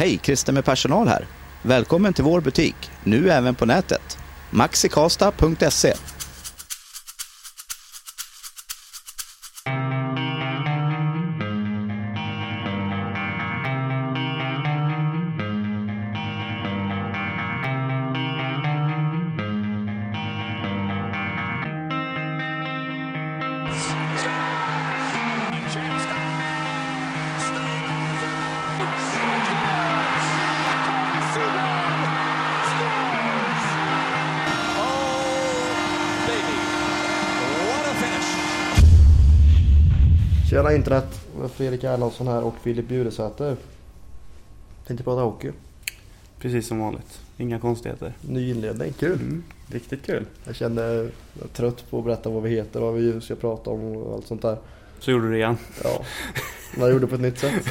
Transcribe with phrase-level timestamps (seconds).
[0.00, 1.26] Hej, Christer med personal här.
[1.62, 4.18] Välkommen till vår butik, nu även på nätet.
[4.50, 5.94] maxikasta.se
[41.70, 43.56] Fredrik Erlandsson här och Filip Bjuresäter.
[44.86, 45.50] Tänkte prata hockey.
[46.38, 47.20] Precis som vanligt.
[47.36, 48.12] Inga konstigheter.
[48.20, 49.12] Ny inledning, kul!
[49.12, 49.42] Mm.
[49.66, 50.26] Riktigt kul.
[50.44, 51.10] Jag kände
[51.40, 54.26] jag trött på att berätta vad vi heter, vad vi ska prata om och allt
[54.26, 54.58] sånt där.
[54.98, 55.56] Så gjorde du det igen.
[55.84, 56.04] Ja,
[56.78, 57.64] man gjorde på ett nytt sätt.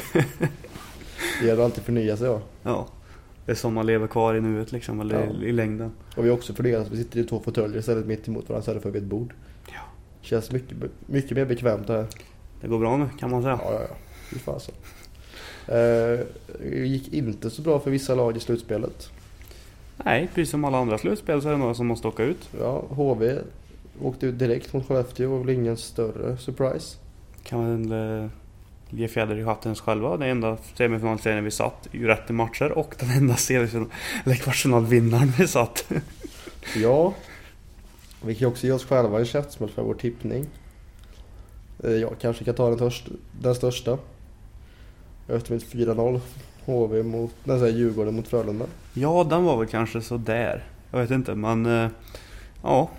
[1.40, 2.40] Det gäller alltid förnya sig ja.
[2.62, 2.86] Ja.
[3.46, 5.44] Det är som man lever kvar i nuet liksom, eller Ja.
[5.44, 5.92] i, i längden.
[6.16, 8.82] Och vi har också fördelat, vi sitter i två fåtöljer istället mitt emot varandra istället
[8.82, 9.34] för vid ett bord.
[9.66, 9.80] Ja.
[10.20, 12.06] Känns mycket, mycket mer bekvämt det här.
[12.60, 13.60] Det går bra nu kan man säga.
[13.64, 13.96] Ja, ja, ja.
[14.30, 14.74] Fy fasen.
[15.66, 16.26] Eh,
[16.58, 19.10] det gick inte så bra för vissa lag i slutspelet.
[19.96, 22.48] Nej, precis som alla andra slutspel så är det några som måste åka ut.
[22.60, 23.38] Ja, HV
[24.02, 25.30] åkte ut direkt mot Skellefteå.
[25.30, 26.96] var väl ingen större surprise.
[27.42, 28.30] Kan väl eh,
[28.90, 30.16] ge fjäder i hatten själva.
[30.16, 33.88] Den enda semifinalserien vi satt i rätt i matcher och den enda semifinal,
[34.24, 35.92] eller kvartsfinalvinnaren vi satt.
[36.76, 37.14] Ja,
[38.24, 40.46] vi kan ju också ge oss själva en käftsmäll för vår tippning.
[41.84, 43.08] Eh, Jag kanske kan ta den, törst,
[43.40, 43.98] den största.
[45.28, 46.20] Eftersom 4-0
[46.64, 48.64] HV mot, nej, Djurgården mot Frölunda.
[48.94, 50.64] Ja, den var väl kanske så där.
[50.90, 51.90] Jag vet inte, men eh,
[52.62, 52.90] ja.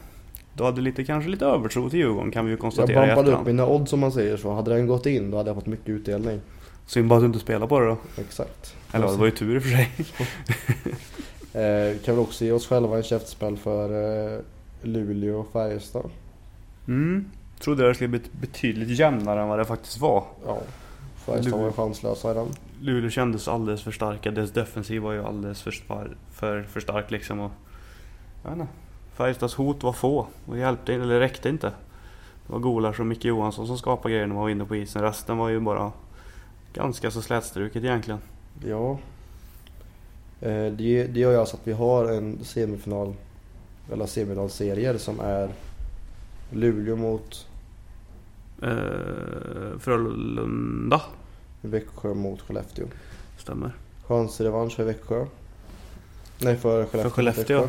[0.53, 3.31] Du hade lite, kanske lite övertro till Djurgården kan vi ju Jag konstatera i bampade
[3.38, 4.53] upp mina odds om man säger så.
[4.53, 6.41] Hade den gått in då hade jag fått mycket utdelning.
[6.85, 7.97] Synd bara att du inte spelar på det då.
[8.17, 8.75] Exakt.
[8.91, 9.89] Eller det var ju tur i och för sig.
[11.53, 13.89] Eh, kan väl också ge oss själva en käftsmäll för
[14.35, 14.39] eh,
[14.81, 16.09] Luleå och Färjestad.
[16.88, 17.25] Mm.
[17.61, 20.23] Trodde det skulle bli betydligt jämnare än vad det faktiskt var.
[20.45, 20.61] Ja,
[21.16, 22.47] Färjestad var chanslösa i den.
[22.81, 24.31] Luleå kändes alldeles för starka.
[24.31, 25.71] Deras defensiv var ju alldeles för,
[26.31, 27.39] för, för stark liksom.
[27.39, 27.51] Och,
[28.44, 28.71] jag vet inte.
[29.13, 31.67] Färjestads hot var få och hjälpte eller räckte inte.
[32.47, 35.01] Det var Golars och Micke Johansson som skapade grejer när man var inne på isen.
[35.01, 35.91] Resten var ju bara
[36.73, 38.19] ganska så slätstruket egentligen.
[38.66, 38.91] Ja.
[40.41, 43.13] Eh, det, det gör ju alltså att vi har en semifinal,
[43.91, 45.50] eller semifinalserier som är
[46.51, 47.47] Luleå mot
[48.61, 51.01] Eh, Frölunda
[51.61, 52.85] Växjö mot Skellefteå.
[53.38, 53.72] stämmer.
[54.07, 55.25] Chansrevansch för Växjö.
[56.41, 57.03] Nej, för Skellefteå.
[57.03, 57.67] mot Skellefteå.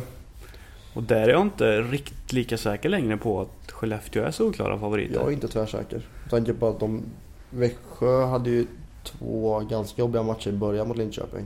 [0.93, 5.15] Och där är jag inte riktigt lika säker längre på att Skellefteå är solklara favoriter.
[5.15, 6.01] Jag är inte tvärsäker.
[6.21, 7.03] Med tanke på att de,
[7.49, 8.65] Växjö hade ju
[9.03, 11.45] två ganska jobbiga matcher i början mot Linköping.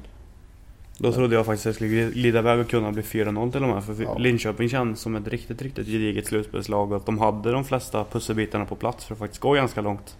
[0.97, 3.69] Då trodde jag faktiskt att det skulle glida iväg och kunna bli 4-0 till och
[3.69, 3.83] med.
[3.83, 4.17] För Ja.
[4.17, 8.65] Linköping känns som ett riktigt, riktigt gediget slutspelslag och att de hade de flesta pusselbitarna
[8.65, 10.17] på plats för att faktiskt gå ganska långt.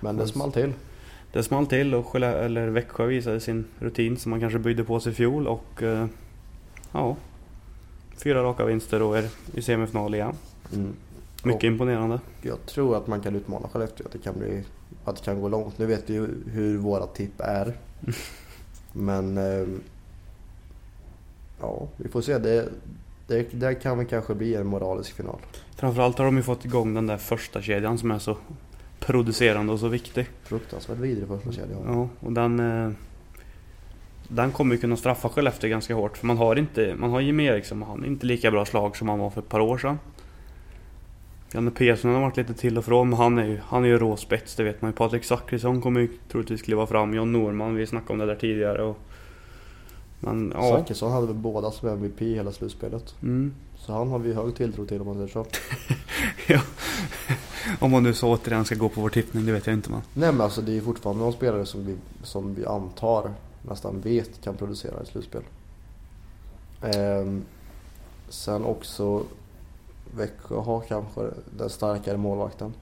[0.00, 0.72] Men det small till.
[1.32, 5.00] Det small till och Skelle- eller Växjö visade sin rutin som man kanske byggde på
[5.00, 6.06] sig i fjol och eh,
[6.92, 7.16] ja,
[8.16, 10.34] fyra raka vinster och är i semifinal igen.
[10.74, 10.92] Mm.
[11.44, 12.20] Mycket Och- imponerande.
[12.42, 14.06] Jag tror att man kan utmana Skellefteå.
[14.06, 14.64] Att det kan, bli,
[15.04, 15.78] att det kan gå långt.
[15.78, 17.74] Nu vet vi ju hur våra tipp är.
[18.92, 19.38] Men...
[19.38, 19.80] ehm,
[21.60, 22.38] ja, vi får se.
[22.38, 22.68] Det,
[23.26, 25.38] det, det kan väl kanske bli en moralisk final.
[25.76, 28.36] Framförallt har de ju fått igång den där första kedjan som är så
[29.00, 30.26] producerande och så viktig.
[30.42, 31.76] Fruktansvärt vidrig första kedja.
[31.86, 32.08] Ja.
[32.20, 32.60] Och den...
[32.60, 32.90] eh,
[34.28, 36.16] Den kommer ju kunna straffa Skellefteå ganska hårt.
[36.18, 36.94] För man har inte...
[36.98, 39.40] Man har Jimmy Eriksson, men han är inte lika bra slag som han var för
[39.40, 39.98] ett par år sedan.
[41.52, 43.98] Janne Persson har varit lite till och från, men han är ju, han är ju
[43.98, 44.96] råspets, det vet man ju.
[44.96, 47.14] Patrik Zackrisson kommer ju troligtvis kliva fram.
[47.14, 48.82] John Norman, vi snackade om det där tidigare.
[48.82, 48.98] Och,
[50.20, 50.76] men ja.
[50.76, 53.14] Zachrisson hade väl båda som MVP i hela slutspelet.
[53.22, 53.54] Mm.
[53.76, 55.46] Så han har vi hög tilltro till om man säger så.
[56.46, 56.60] ja.
[57.78, 60.00] Om man nu så återigen ska gå på vår tippning, det vet jag inte men.
[60.14, 63.30] Nej men alltså det är ju fortfarande någon spelare som vi, som vi antar,
[63.62, 65.42] nästan vet kan producera ett slutspel.
[66.82, 67.42] Ehm,
[68.28, 69.24] sen också
[70.16, 71.20] Växjö har kanske
[71.58, 72.72] den starkare målvakten.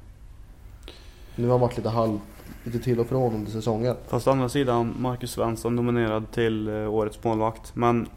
[1.36, 2.18] Nu har han varit lite halv,
[2.64, 3.96] lite till och från under säsongen.
[4.08, 7.76] Fast å andra sidan, Marcus Svensson nominerad till eh, årets målvakt.
[7.76, 8.08] Men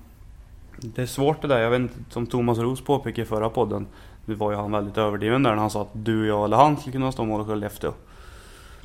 [0.81, 1.59] det är svårt det där.
[1.59, 3.87] Jag vet inte, som Thomas Roos påpekade i förra podden.
[4.25, 6.77] Nu var ju han väldigt överdriven där när han sa att du, jag eller han
[6.77, 7.91] skulle kunna stå mål och Skellefteå.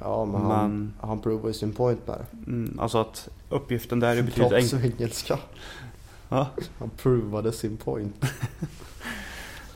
[0.01, 2.25] Ja men, han, Men- han provar ju sin point där.
[2.47, 4.87] Mm, alltså att uppgiften där är betydligt enklare.
[4.99, 5.39] engelska.
[6.29, 6.47] Ja.
[6.79, 8.17] Han provade sin point.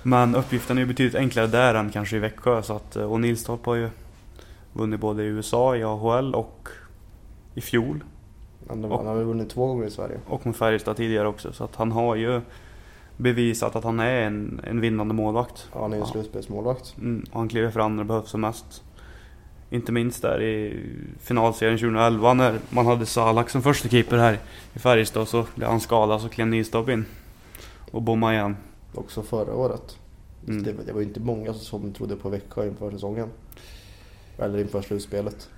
[0.03, 2.63] Men uppgiften är ju betydligt enklare där än kanske i Växjö.
[2.63, 3.89] Så att, eh, och Nilstorp har ju
[4.73, 6.69] vunnit både i USA, i AHL och
[7.55, 8.05] i fjol.
[8.69, 10.19] Han, har ju vunnit två gånger i Sverige.
[10.27, 11.53] Och med Färjestad tidigare också.
[11.53, 12.41] Så att han har ju
[13.17, 15.69] bevisat att han är en, en vinnande målvakt.
[15.75, 16.97] Ja, han är en slutspelsmålvakt.
[16.99, 18.83] Mm, och han kliver fram när det behövs som mest.
[19.71, 20.85] Inte minst där i
[21.21, 24.39] finalserien 2011 när man hade Salak som första keeper här
[24.75, 25.29] i Färjestad.
[25.29, 27.05] Så blev han skadad så klev Nistorp in.
[27.91, 28.57] Och bommade igen.
[28.95, 29.99] Också förra året.
[30.49, 30.63] Mm.
[30.63, 33.29] Det, det var ju inte många som trodde på Växjö inför säsongen.
[34.39, 35.49] Eller inför slutspelet.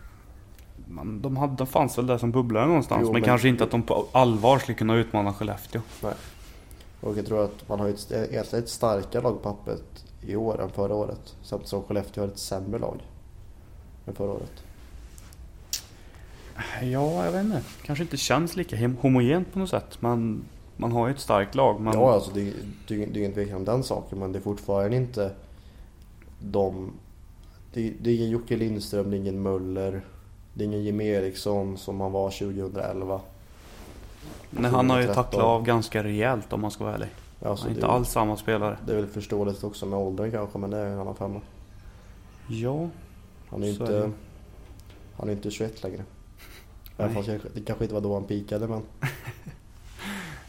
[0.88, 3.00] Men de, hade, de fanns väl där som bubblare någonstans.
[3.00, 5.80] Jo, men, men- kanske inte att de på allvar skulle kunna utmana Skellefteå.
[7.00, 10.62] Och jag tror att man har ett, egentligen ett starkare lag på pappret i år
[10.62, 11.36] än förra året.
[11.42, 12.96] Samtidigt som Skellefteå har ett sämre lag
[14.06, 14.64] än förra året.
[16.82, 17.62] Ja, jag vet inte.
[17.82, 19.96] Kanske inte känns lika homogent på något sätt.
[20.00, 20.44] Men
[20.76, 21.80] man har ju ett starkt lag.
[21.80, 22.52] Men Ja, alltså det,
[22.88, 25.30] det, det är ingen tvekan om den saken men det är fortfarande inte
[26.38, 26.92] de...
[27.72, 30.02] Det, det är ingen Jocke Lindström, det är ingen Möller,
[30.54, 33.20] det är ingen Jimmy Eriksson som han var 2011.
[34.50, 35.24] Nej, han har ju 2013.
[35.24, 37.08] tacklat av ganska rejält om man ska vara ärlig.
[37.44, 38.78] Alltså, han är inte alls samma spelare.
[38.86, 41.40] det är väl förståeligt också med åldern kanske men det är en annan femma.
[42.48, 42.88] Ja,
[43.48, 44.10] Han är ju är inte,
[45.16, 46.04] han är inte 21 längre.
[46.96, 48.82] Även fast det kanske inte var då han pikade men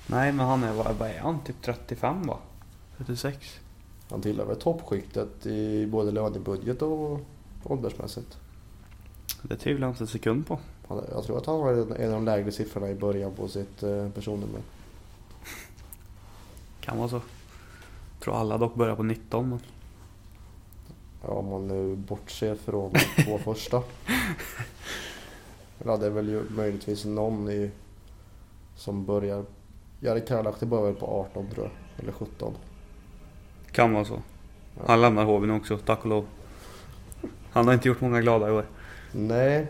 [0.07, 1.39] nej men han är, vad är han?
[1.43, 2.37] Typ 35 va?
[2.97, 3.59] 36?
[4.09, 7.19] han tillhör väl toppskiktet i både lönebudget och
[7.63, 8.37] åldersmässigt.
[9.41, 10.59] Det tvivlar jag inte en sekund på.
[10.87, 13.83] Han, jag tror att han har en, av de lägre siffrorna i början på sitt
[13.83, 14.61] eh, personnummer.
[16.79, 17.21] Kan vara så.
[18.19, 19.59] Tror alla dock börjar på 19 men...
[21.21, 23.83] Ja, om man nu bortser från de två första.
[25.85, 27.71] Ja, det är väl ju möjligtvis någon i,
[28.75, 29.45] som börjar...
[30.03, 32.03] Jari Karlahti börjar väl på 18 tror jag.
[32.03, 32.53] Eller 17.
[33.71, 34.19] Kan vara så.
[34.87, 36.25] Han lämnar HV nu också, tack och lov.
[37.51, 38.65] Han har inte gjort många glada i år.
[39.11, 39.67] Nej,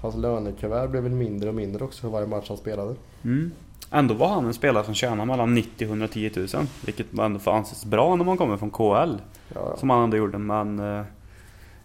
[0.00, 2.94] hans lönekuvert blev väl mindre och mindre också för varje match han spelade.
[3.24, 3.50] Mm.
[3.90, 6.46] Ändå var han en spelare som tjänade mellan 90 och 110 000.
[6.86, 9.16] Vilket ändå får anses bra när man kommer från KL.
[9.54, 10.78] Ja, Som han ändå gjorde men...
[10.78, 10.84] eh,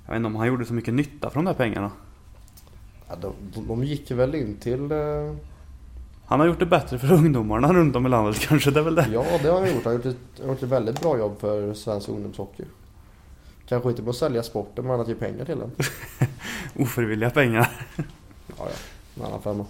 [0.06, 1.92] Jag vet inte om han gjorde så mycket nytta för de där pengarna.
[3.10, 4.92] ja, de, de, de gick väl in till...
[6.28, 8.96] Han har gjort det bättre för ungdomarna runt om i landet kanske, det är väl
[8.96, 9.08] det.
[9.14, 9.84] ja, det har han gjort.
[9.86, 12.64] Han har gjort ett, han har gjort ett väldigt bra jobb för svensk ungdomshockey.
[13.68, 15.72] Kanske inte på att sälja sporten men att ge pengar till den.
[16.86, 17.72] Ofrivilliga pengar.
[18.48, 18.66] Ja, ja.
[19.16, 19.66] En annan femma.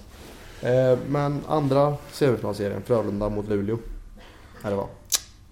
[0.61, 3.77] Eh, men andra semifinalserien, Frölunda mot Luleå.
[4.63, 4.87] Här det var.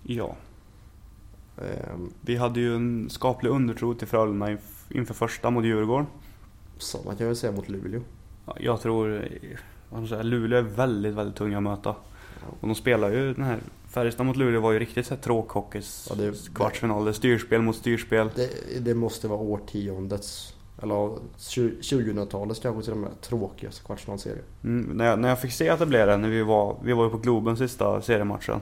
[0.03, 0.35] Ja.
[1.57, 4.59] Eh, Vi hade ju en skaplig undertro till Frölunda inf-
[4.89, 6.07] inför första mot Djurgården.
[6.77, 8.01] så man kan väl säga mot Luleå.
[8.45, 9.27] Ja, Jag tror...
[9.89, 11.89] Vad ska säga, Luleå är väldigt, väldigt tunga att möta.
[12.59, 13.59] Och de spelar ju den här...
[13.89, 17.05] Färjestad mot Luleå var ju riktigt så här tråkhockeys Ja, det- kvartsfinal.
[17.05, 18.29] Det är styrspel mot styrspel.
[18.35, 20.53] Det, det måste vara årtiondets,
[20.83, 24.41] eller 2000-talets kanske till och med, tråkigaste kvartsfinalserie.
[24.63, 26.93] Mm, när, jag, när jag fick se att det blev det, när vi var, vi
[26.93, 28.61] var på Globen sista seriematchen.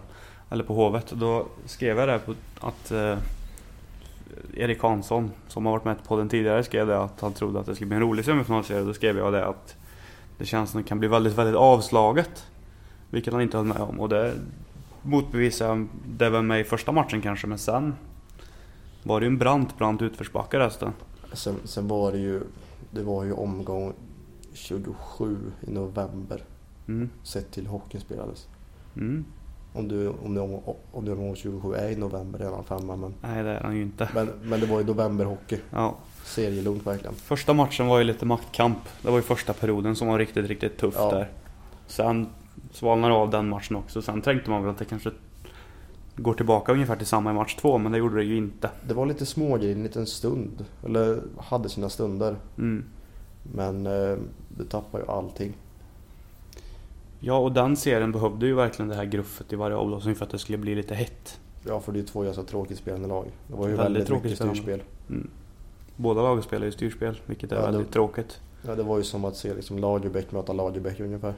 [0.49, 1.11] Eller på Hovet.
[1.11, 3.17] Då skrev jag det på att eh,
[4.55, 7.65] Erik Hansson, som har varit med på den tidigare, skrev det att han trodde att
[7.65, 8.83] det skulle bli en rolig semifinalserie.
[8.83, 9.75] Då skrev jag det att
[10.43, 12.45] det känns som det kan bli väldigt, väldigt avslaget.
[13.09, 13.99] Vilket han inte höll med om.
[13.99, 14.33] Och det
[15.01, 15.87] motbevisade
[16.17, 17.95] det väl med i första matchen kanske, men sen
[19.03, 20.91] var det ju en brant, brant utförsbacke resten.
[21.33, 22.41] Sen, sen var det ju,
[22.91, 23.93] det var ju omgång
[24.53, 25.37] 27
[25.67, 26.43] i november
[26.87, 27.09] Mm.
[27.23, 28.47] sett till hockeyn spelades.
[28.95, 29.25] Mm.
[29.73, 30.41] Om du, om det,
[30.91, 33.81] om det omgång 27 är i november redan femma men, Nej, det är han ju
[33.81, 34.09] inte.
[34.13, 35.59] men, men det var ju novemberhockey.
[35.71, 37.15] Ja, Serielugnt verkligen.
[37.15, 38.77] Första matchen var ju lite maktkamp.
[39.01, 41.11] Det var ju första perioden som var riktigt, riktigt tuff Ja.
[41.11, 41.29] där.
[41.87, 42.27] Sen
[42.71, 44.01] svalnar det av den matchen också.
[44.01, 45.11] Sen tänkte man väl att det kanske
[46.15, 48.69] går tillbaka ungefär till samma i match två, men det gjorde det ju inte.
[48.87, 50.65] Det var lite smågrejer en liten stund.
[50.85, 52.35] Eller hade sina stunder.
[52.57, 52.85] Mm.
[53.53, 54.17] Men eh,
[54.57, 55.53] det tappar ju allting.
[57.19, 60.31] Ja, och den serien behövde ju verkligen det här gruffet i varje avlossning för att
[60.31, 61.39] det skulle bli lite hett.
[61.67, 63.25] Ja, för det är två ganska tråkigt spelande lag.
[63.47, 64.83] Det var ju Väldigt väldigt, tråkigt mycket styrspel.
[65.09, 65.29] Mm.
[65.95, 68.39] Båda lagen spelar ju styrspel, vilket är Ja, det- väldigt tråkigt.
[68.67, 71.33] Ja, det var ju som att se liksom Lagerbäck möta Lagerbäck ungefär.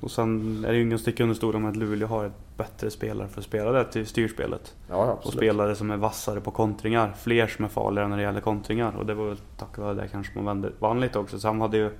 [0.00, 2.90] Och sen är det ju ingen sticka under stolen med att Luleå har ett bättre
[2.90, 4.74] spelare för att spela det till styrspelet.
[4.90, 7.14] Ja, Och spelare som är vassare på kontringar.
[7.18, 8.96] Fler som är farligare när det gäller kontringar.
[8.96, 11.40] Och det var väl tack vare det kanske man vände, vann lite också.
[11.40, 11.90] Sen hade ju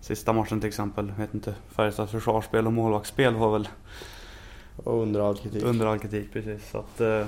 [0.00, 3.68] sista matchen till exempel, vet inte, Färjestads försvarsspel och målvaktsspel var väl
[4.76, 5.64] Och under all kritik.
[5.64, 6.70] under all kritik precis.
[6.70, 7.26] Så att, eh,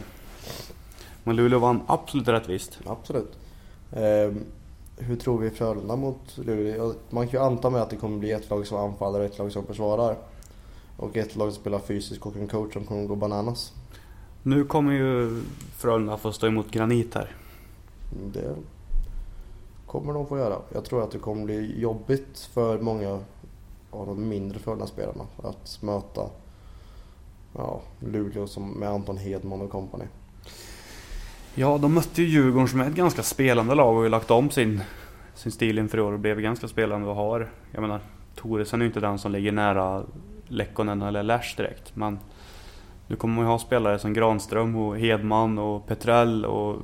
[1.25, 2.79] men Luleå vann absolut rättvist.
[2.87, 3.38] Absolut.
[3.92, 4.44] Ehm,
[4.96, 6.94] hur tror vi Frölunda mot Luleå?
[7.11, 9.38] Man kan ju anta med att det kommer bli ett lag som anfaller och ett
[9.38, 10.16] lag som försvarar.
[10.96, 13.72] Och ett lag som spelar fysiskt och en coach som kommer gå bananas.
[14.42, 15.42] Nu kommer ju
[15.76, 17.37] Frölunda få stå emot Granit här.
[18.32, 18.54] Det
[19.87, 20.56] kommer de få göra.
[20.72, 23.20] Jag tror att det kommer bli jobbigt för många
[23.90, 26.30] av de mindre Frölunda-spelarna att möta
[27.56, 30.04] ja, Luleå som, med Anton Hedman och kompani.
[31.54, 34.30] Ja, de mötte ju Djurgården som är ett ganska spelande lag och har ju lagt
[34.30, 34.80] om sin,
[35.35, 37.49] sin stil inför år och blev ganska spelande och har...
[37.73, 38.00] Jag menar,
[38.35, 40.02] Toresen är ju inte den som ligger nära
[40.49, 41.97] Lekkonen eller Lash direkt.
[41.97, 42.18] Men
[43.06, 46.76] nu kommer man ju ha spelare som Granström och Hedman och Petrell och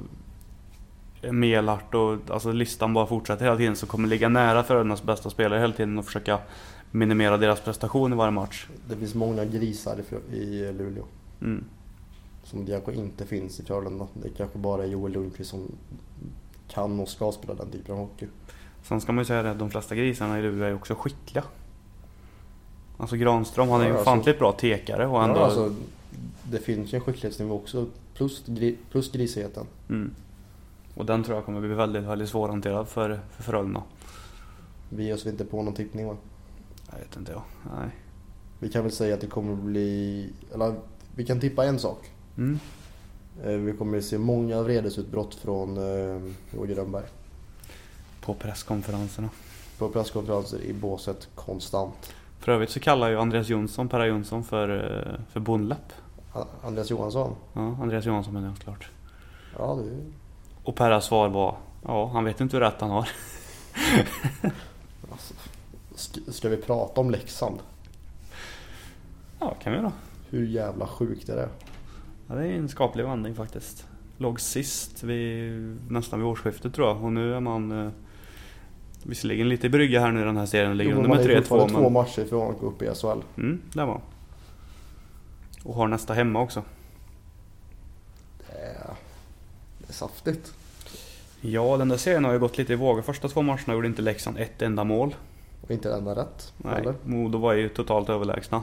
[1.30, 3.76] Melart och alltså listan bara fortsätter hela tiden.
[3.76, 6.38] Så kommer ligga nära Frölundas bästa spelare hela tiden och försöka
[6.90, 8.66] minimera deras prestation i varje match.
[8.88, 9.96] Det finns många grisar
[10.32, 11.04] i Luleå.
[11.40, 11.64] Mm.
[12.50, 14.06] Som kanske inte finns i Frölunda.
[14.14, 15.72] Det kanske bara är Joel Lundqvist som
[16.68, 18.26] kan och ska spela den typen av hockey.
[18.82, 21.44] Sen ska man ju säga det att de flesta grisarna i Luleå är också skickliga.
[22.96, 25.36] Alltså Granström, han är ju Ja, alltså- ofantligt bra tekare och ändå...
[25.36, 25.74] Ja, alltså,
[26.50, 29.66] det finns ju en skicklighetsnivå också plus, gri, plus grisigheten.
[29.88, 30.14] mm.
[30.94, 33.82] Och den tror jag kommer bli väldigt, väldigt svårhanterad för, för Frölunda.
[34.88, 36.16] Vi ger oss inte på någon tippning va?
[36.92, 37.42] Jag vet inte jag.
[37.78, 37.88] Nej.
[38.58, 40.74] Vi kan väl säga att det kommer bli, eller
[41.14, 42.10] vi kan tippa en sak.
[42.38, 42.58] Mm.
[43.44, 46.20] Eh, Vi kommer att se många vredesutbrott från eh,
[46.56, 47.04] Roger Rönnberg.
[48.20, 49.28] På presskonferenserna.
[49.78, 52.12] På presskonferenser i båset konstant.
[52.38, 55.92] För övrigt så kallar ju Andreas Jonsson Perra Jonsson för, eh, för bondläpp.
[56.62, 57.34] Andreas Johansson.
[57.52, 58.90] Ja, Andreas Johansson menar jag såklart.
[59.58, 60.00] Ja, det är
[60.64, 63.08] Och Perras svar var Ja, han vet inte hur rätt han har.
[65.12, 65.34] alltså,
[66.28, 67.58] ska vi prata om Leksand?
[69.40, 69.92] Ja, kan vi då.
[70.30, 71.48] Hur jävla sjukt är det?
[72.28, 73.86] Ja, det är en skaplig vandring faktiskt.
[74.16, 77.04] Låg sist vid, nästan vid årsskiftet tror jag.
[77.04, 77.90] Och nu är man eh,
[79.02, 80.76] visserligen lite i brygga här nu i den här serien.
[80.76, 81.42] Ligger Jo, men under man med är 3-2.
[81.42, 81.92] fortfarande två Men...
[81.92, 83.20] matcher ifrån att gå upp i SHL.
[83.36, 84.00] Mm, det var.
[85.64, 86.62] Och har nästa hemma också.
[88.38, 88.90] Det är,
[89.78, 90.52] det är saftigt.
[91.40, 93.02] Ja, den där serien har ju gått lite i vågor.
[93.02, 95.14] Första två matcherna gjorde inte Leksand ett enda mål.
[95.60, 96.52] Och inte enda rätt.
[96.56, 96.94] Nej, Eller?
[97.04, 98.62] Modo var ju totalt överlägsna.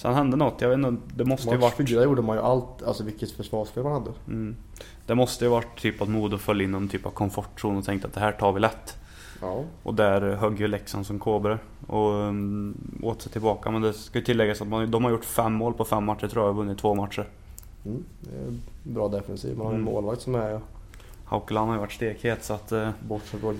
[0.00, 0.60] Sen hände något.
[0.60, 1.88] Jag vet inte, det måste ju Match varit...
[1.88, 4.10] fyra gjorde man ju allt, alltså vilket försvarsspel man hade.
[4.26, 4.56] Mm.
[5.06, 8.08] Det måste ju varit typ att Modo föll in någon typ av komfortzon och tänkte
[8.08, 8.96] att det här tar vi lätt.
[9.40, 9.64] Ja.
[9.82, 13.70] Och där högg ju Leksand som kobror och um, åt sig tillbaka.
[13.70, 16.28] Men det ska ju tilläggas att man, de har gjort fem mål på fem matcher
[16.28, 17.28] tror jag och vunnit två matcher.
[17.84, 19.56] Mm, det är bra defensiv.
[19.56, 19.94] Man har en Mm.
[19.94, 20.60] målvakt som är
[21.24, 23.56] Haukeland har ju varit stekhet så att eh, bortsett från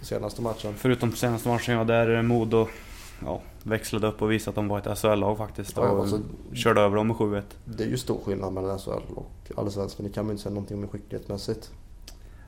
[0.00, 0.74] senaste matchen.
[0.76, 2.68] förutom senaste matchen ja, där Modo
[3.24, 5.76] ja, växlade upp och visade att de var ett SHL-lag faktiskt.
[5.76, 6.20] Ja, Och alltså,
[6.54, 7.42] körde över dem med 7-1.
[7.64, 10.06] det är ju stor skillnad mellan SHL och Allsvenskan.
[10.06, 11.70] Det kan man ju inte säga någonting om skicklighetsmässigt.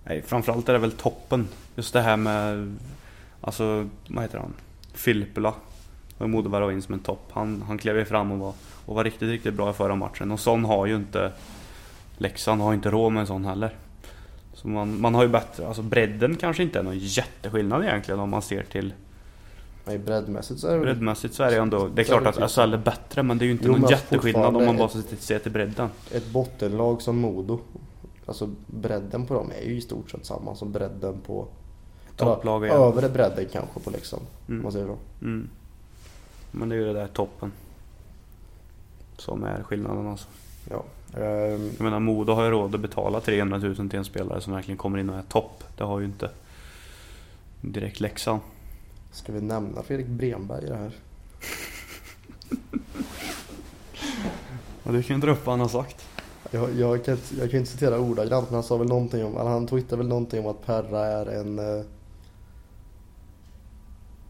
[0.04, 1.48] Nej, framförallt är det väl toppen.
[1.76, 2.76] Just det här med,
[3.40, 4.52] alltså vad heter han?
[4.92, 5.54] Filppula.
[6.18, 7.28] Och Modo värvade in som en topp.
[7.32, 8.52] Han, han klev ju fram och var,
[8.86, 10.32] och var riktigt, riktigt bra i förra matchen.
[10.32, 11.32] Och sån har ju inte
[12.18, 13.76] Leksand har inte råd med en sån heller.
[14.54, 18.30] Så man, man har ju bättre, alltså bredden kanske inte är någon jätteskillnad egentligen om
[18.30, 18.92] man ser till
[19.86, 22.60] Nej, breddmässigt så är det breddmässigt så är det ändå, det är klart att SHL
[22.72, 25.38] är bättre men det är ju inte Jo, någon jätteskillnad om man bara fortfarande ser
[25.38, 25.88] till bredden.
[26.12, 27.60] ett bottenlag som Modo.
[28.26, 31.46] Alltså bredden på dem är ju i stort sett samma som bredden på...
[32.16, 32.76] Topplag igen.
[32.76, 34.22] Övre bredden kanske på Leksand.
[34.46, 34.62] Om Mm.
[34.62, 34.96] man säger så.
[35.22, 35.48] Mm.
[36.50, 37.52] Men det är ju det där toppen.
[39.16, 40.28] Som är skillnaden alltså.
[40.70, 40.84] Ja.
[41.20, 44.52] Ehm, Jag menar Modo har ju råd att betala 300 000 till en spelare som
[44.52, 45.64] verkligen kommer in och är topp.
[45.76, 46.30] Det har ju inte
[47.60, 48.40] direkt Leksand.
[49.16, 50.92] Ska vi nämna Fredrik Bremberg i det här?
[54.82, 56.08] Ja, du kan ju dra upp vad han har sagt.
[56.50, 59.36] Jag, jag, kan, inte- jag kan inte citera ordagrant men han sa väl någonting om,
[59.36, 61.58] eller han twittrade väl någonting om att Perra är en...
[61.58, 61.84] Eh,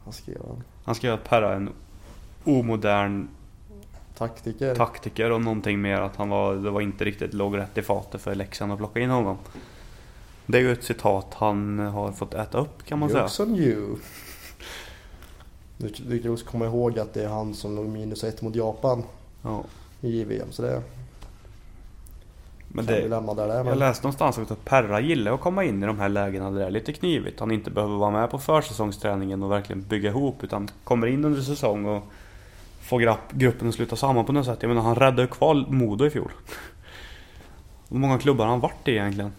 [0.04, 0.62] vad skrev han?
[0.84, 1.70] Han skrev att Perra är en
[2.44, 3.28] omodern
[4.18, 4.74] Taktiker?
[4.74, 8.20] taktiker och någonting mer att han var, det var inte riktigt låg rätt i fatet
[8.20, 9.36] för Leksand att plocka in honom.
[10.46, 13.22] Det är ju ett citat han har fått äta upp kan man säga.
[13.22, 13.96] Jokes on you.
[15.78, 19.02] Du kan också komma ihåg att det är han som låg minus ett mot Japan
[19.42, 19.64] Ja.
[20.00, 20.52] i JVM.
[20.52, 20.82] Så det
[22.68, 23.56] Men kan vi det, lämna där det är.
[23.56, 26.58] jag Men läste någonstans att Perra gillar att komma in i de här lägena där
[26.60, 27.40] det är lite knivigt.
[27.40, 31.40] Han inte behöver vara med på försäsongsträningen och verkligen bygga ihop utan kommer in under
[31.42, 32.02] säsong och
[32.80, 34.58] får gruppen att sluta samman på något sätt.
[34.62, 36.30] Jag menar han räddade kvar Modo i fjol.
[37.88, 39.32] Hur många klubbar har han varit i egentligen?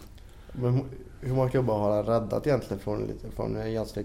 [0.51, 0.83] men
[1.21, 4.03] hur- många klubbar har han räddat egentligen från, från en ganska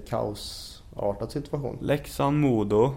[0.94, 1.78] kaosartad situation?
[1.80, 2.94] Leksand, Modo,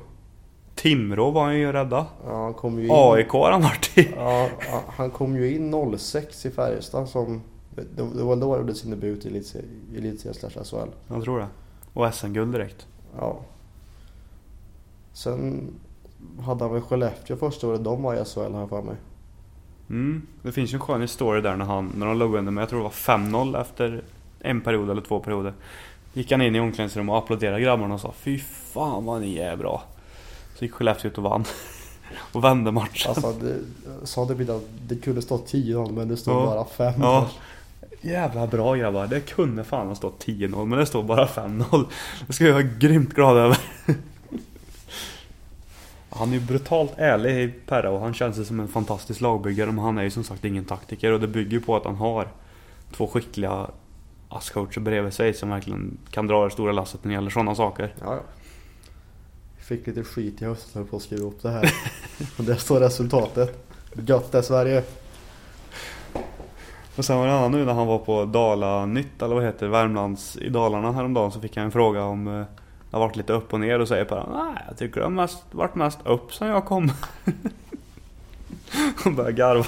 [0.75, 2.05] Timrå var han ju rädda.
[2.25, 4.13] Ja, han kom ju in, AIK har han varit i.
[4.15, 4.49] Ja,
[4.87, 7.41] han kom ju in 06 i Färjestad som...
[7.95, 10.89] Det, var då han gjorde sin debut i elitserien elitserien slash SHL.
[11.07, 11.47] Jag tror det.
[11.93, 12.87] Och SM-guld direkt.
[13.17, 13.39] Ja.
[15.13, 15.73] Sen
[16.39, 18.95] hade han väl Skellefteå första året de var i SHL har jag för mig.
[19.89, 20.27] Mm.
[20.41, 22.69] Det finns ju en skön historia där när, han, när de låg under med, jag
[22.69, 24.03] tror det var 5-0 efter
[24.39, 25.53] en period eller två perioder.
[26.15, 28.39] Gick han in i omklädningsrummet och applåderade grabbarna och sa Fy
[28.73, 29.83] fan vad ni är bra.
[30.55, 31.45] Så gick Skellefteå ut och vann.
[32.31, 33.09] Och vände matchen.
[33.09, 33.55] Alltså det,
[34.07, 36.45] sa det att det kunde stå 10-0 men det stod Ja.
[36.45, 37.29] bara 5 Ja.
[38.01, 39.07] Jävla bra grabbar.
[39.07, 41.85] Det kunde fan ha stått 10-0 men det står bara 5-0.
[42.27, 43.57] Det ska jag vara grymt glad över.
[46.09, 49.97] Han är ju brutalt ärlig Perra och han känns som en fantastisk lagbyggare men han
[49.97, 52.27] är ju som sagt ingen taktiker och det bygger på att han har
[52.91, 53.67] två skickliga
[54.37, 57.93] asscoacher bredvid sig som verkligen kan dra det stora lasset när det gäller sådana saker.
[58.01, 58.19] Ja, ja.
[59.57, 61.73] Fick lite skit i hösten på att skriva upp det här.
[62.37, 63.67] Och där står resultatet.
[63.93, 64.83] Gött det Sverige.
[66.95, 69.43] Och sen var det en annan nu när han var på Dala Nytt eller vad
[69.43, 72.33] heter Värmlands i Dalarna häromdagen så fick jag en fråga om eh,
[72.89, 75.11] det har varit lite upp och ner och säger bara nej jag tycker det har
[75.11, 76.91] mest, varit mest upp sen jag kom.
[79.05, 79.65] och började garva.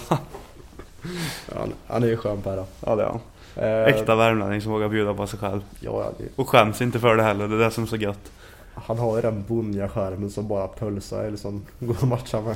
[1.51, 2.65] Ja, han- han är ju skön Perra.
[2.85, 3.19] Ja det är han.
[3.59, 5.61] Eh, Äkta värmlänning som vågar bjuda på sig själv.
[5.79, 7.95] Ja, ja, det, Och skäms inte för det heller, det är det som är så
[7.95, 8.31] gött.
[8.73, 12.55] han har ju den bonniga skärmen som bara pulsar eller som går att matcha med.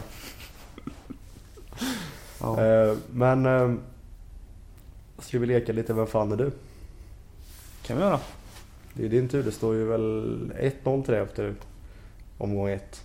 [2.41, 2.65] Ja.
[2.65, 3.45] Eh, men...
[3.45, 3.73] Eh,
[5.19, 6.51] ska vi leka lite Vem fan är du?
[7.85, 8.19] kan vi göra.
[8.93, 9.43] Det är din tur.
[9.43, 10.51] Det står ju väl
[10.83, 11.53] 1-0 till dig efter
[12.37, 13.03] omgång 1.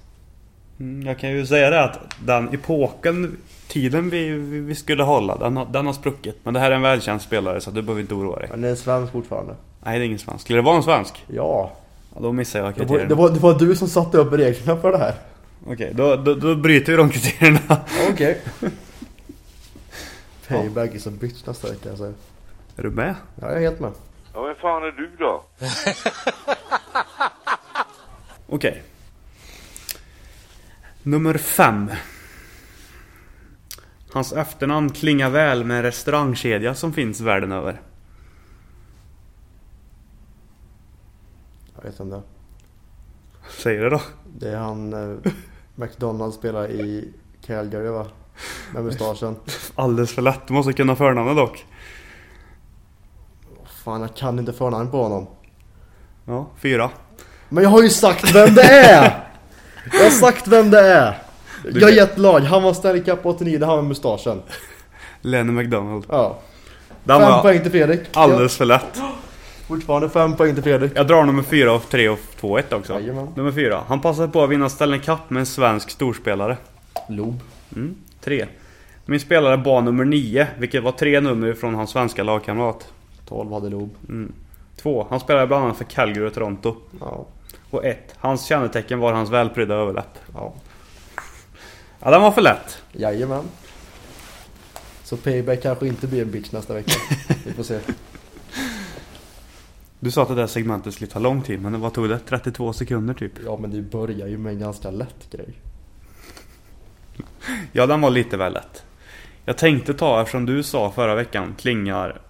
[0.81, 3.37] Mm, jag kan ju säga det att den epoken,
[3.69, 4.31] tiden vi,
[4.61, 6.39] vi skulle hålla, den har, den har spruckit.
[6.43, 8.49] Men det här är en välkänd spelare så du behöver inte oroa dig.
[8.51, 9.55] Men det är svensk fortfarande.
[9.85, 10.45] Nej det är ingen svensk.
[10.45, 11.25] Skulle det vara en svensk?
[11.27, 11.73] Ja.
[12.15, 13.09] Ja, då missar jag Det var, kriterierna.
[13.09, 15.15] det, var, det var du som satte upp reglerna för det här.
[15.67, 17.81] Okej, då, då, då bryter vi de kriterierna.
[18.13, 18.41] Okej.
[20.49, 22.05] Payback is a bitch nästa vecka alltså.
[22.77, 23.15] Är du med?
[23.41, 23.93] Ja, jag är helt med.
[24.35, 25.45] Ja, vem fan är du då?
[28.49, 28.83] Okej.
[31.07, 31.91] Nummer fem.
[34.13, 37.81] Hans efternamn klingar väl med en restaurangkedja som finns världen över.
[41.75, 42.23] Jag vet inte.
[43.63, 44.01] Säg det då.
[44.39, 45.33] Det är han eh,
[45.75, 47.13] McDonalds spelar i
[47.47, 48.07] Calgary va?
[48.75, 49.37] Med mustaschen.
[49.75, 50.47] Alldeles för lätt.
[50.47, 51.67] Du måste kunna förnamnet dock.
[53.85, 55.27] Fan jag kan inte förnamn på honom.
[56.25, 56.91] Ja, fyra.
[57.49, 59.26] Men jag har ju sagt vem det är!
[59.93, 61.19] Jag har sagt vem det är!
[61.75, 62.41] Jag har gett lag.
[62.41, 64.43] Han var Stanley Cup 89, det han med mustaschen.
[65.21, 66.05] Lenny McDonald.
[66.09, 66.39] Ja.
[67.05, 68.01] Den Fem var poäng till Fredrik.
[68.13, 69.01] alldeles för lätt.
[69.69, 70.93] Fortfarande fem poäng till Fredrik.
[70.95, 72.93] Jag drar nummer fyra och tre och två ett också.
[72.93, 73.29] Jajamän.
[73.35, 73.83] Nummer fyra.
[73.89, 76.57] Han passade på att vinna Stanley Cup med en svensk storspelare.
[77.09, 77.41] Lob.
[77.77, 78.47] Mm, tre.
[79.05, 82.89] Min spelare bar nummer nio, vilket var tre nummer från hans svenska lagkamrat.
[83.29, 83.91] 12 hade Lob.
[84.09, 84.33] Mm.
[84.83, 85.07] Två.
[85.11, 86.77] Han spelade bland annat för Calgary och Toronto.
[87.01, 87.27] Ja.
[87.71, 88.15] Och ett.
[88.19, 90.19] Hans kännetecken var hans välprydda överläpp.
[90.35, 90.55] Ja.
[92.01, 92.83] Ja, den var för lätt.
[92.93, 93.45] Jajamän.
[95.05, 96.93] Så Payback kanske inte blir en bitch nästa vecka.
[97.45, 97.81] Vi får se.
[100.01, 102.19] Du sa att det där segmentet skulle ta lång tid, men vad tog det?
[102.19, 103.33] 32 sekunder typ?
[103.45, 105.55] Ja men det börjar ju med en ganska lätt grej.
[107.73, 108.85] Ja, den var lite väl lätt.
[109.45, 112.21] Jag tänkte ta, eftersom du sa förra veckan, klingar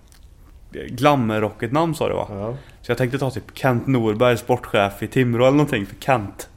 [0.70, 2.26] Glammerrocket namn sa du va?
[2.30, 2.56] Ja.
[2.86, 6.48] Så jag tänkte ta typ Kent Norberg, sportchef i Timrå eller någonting för Kent.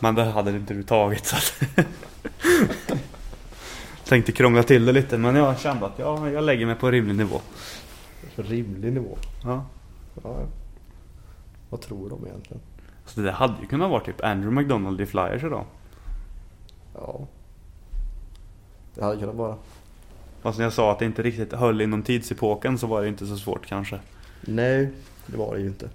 [0.00, 1.62] Men det hade inte du tagit så att...
[4.04, 7.16] Tänkte krångla till det lite men jag kände att ja, jag lägger mig på rimlig
[7.16, 7.40] nivå.
[8.36, 9.18] Rimlig nivå.
[9.44, 9.64] Ja.
[10.22, 10.46] Ja, ja.
[11.70, 12.62] Vad tror de egentligen?
[13.06, 15.64] Så det där hade ju kunnat vara typ Andrew McDonald i Flyers idag.
[16.94, 17.26] Ja.
[18.94, 19.56] Det hade kunnat vara.
[20.42, 23.26] Fast när jag sa att det inte riktigt höll inom tidsepoken så var det inte
[23.26, 24.00] så svårt kanske.
[24.40, 24.90] Nej,
[25.30, 25.88] det var det ju inte.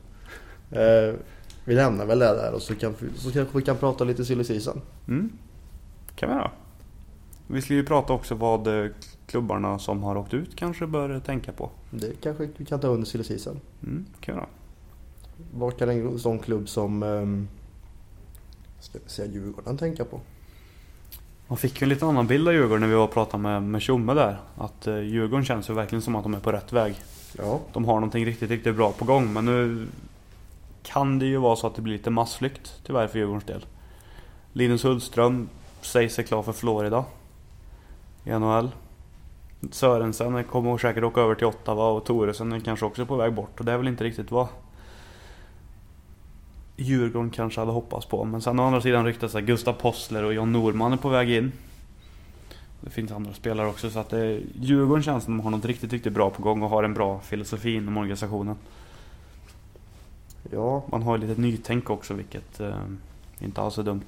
[0.71, 1.15] Eh,
[1.65, 4.43] vi lämnar väl det där och så, kan, så kanske vi kan prata lite silly
[4.43, 4.81] season.
[5.07, 5.31] Mm.
[6.15, 6.51] Kan vi göra.
[7.47, 8.91] Vi skulle ju prata också vad eh,
[9.27, 11.69] klubbarna som har åkt ut kanske bör tänka på.
[11.91, 13.59] Det kanske vi kan ta under silly season.
[13.83, 14.49] Mm, kan vi göra.
[15.53, 17.47] Vad kan en sån klubb som um,
[18.79, 20.19] ska vi säga Djurgården tänka på?
[21.47, 23.63] Man fick ju en lite annan bild av Djurgården när vi var och pratade med,
[23.63, 24.37] med Tjomme där.
[24.57, 26.95] Att eh, Djurgården känns ju verkligen som att de är på rätt väg.
[27.37, 29.33] Ja, De har någonting riktigt, riktigt bra på gång.
[29.33, 29.87] Men nu
[30.83, 33.65] kan det ju vara så att det blir lite massflykt tyvärr för Djurgårdens del.
[34.53, 35.49] Linus Hultström
[35.81, 37.05] säger sig klar för Florida.
[38.23, 38.69] I NHL.
[39.71, 43.59] Sörensen kommer säkert åka över till Ottawa och Toresen är kanske också på väg bort.
[43.59, 44.47] Och det är väl inte riktigt vad
[46.75, 48.23] Djurgården kanske hade hoppats på.
[48.23, 51.31] Men sen å andra sidan ryktas att Gustav Possler och John Norman är på väg
[51.31, 51.51] in.
[52.85, 55.65] Det finns andra spelare också så att det, Djurgården känns som att de har något
[55.65, 58.55] riktigt, riktigt bra på gång och har en bra filosofi inom organisationen.
[60.51, 62.75] ja, Man har lite nytänk också vilket eh,
[63.39, 64.05] inte alls är dumt.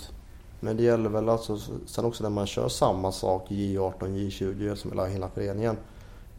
[0.60, 4.92] men det gäller väl alltså sen också när man kör samma sak J18, J20 som
[4.92, 5.78] hela, hela föreningen.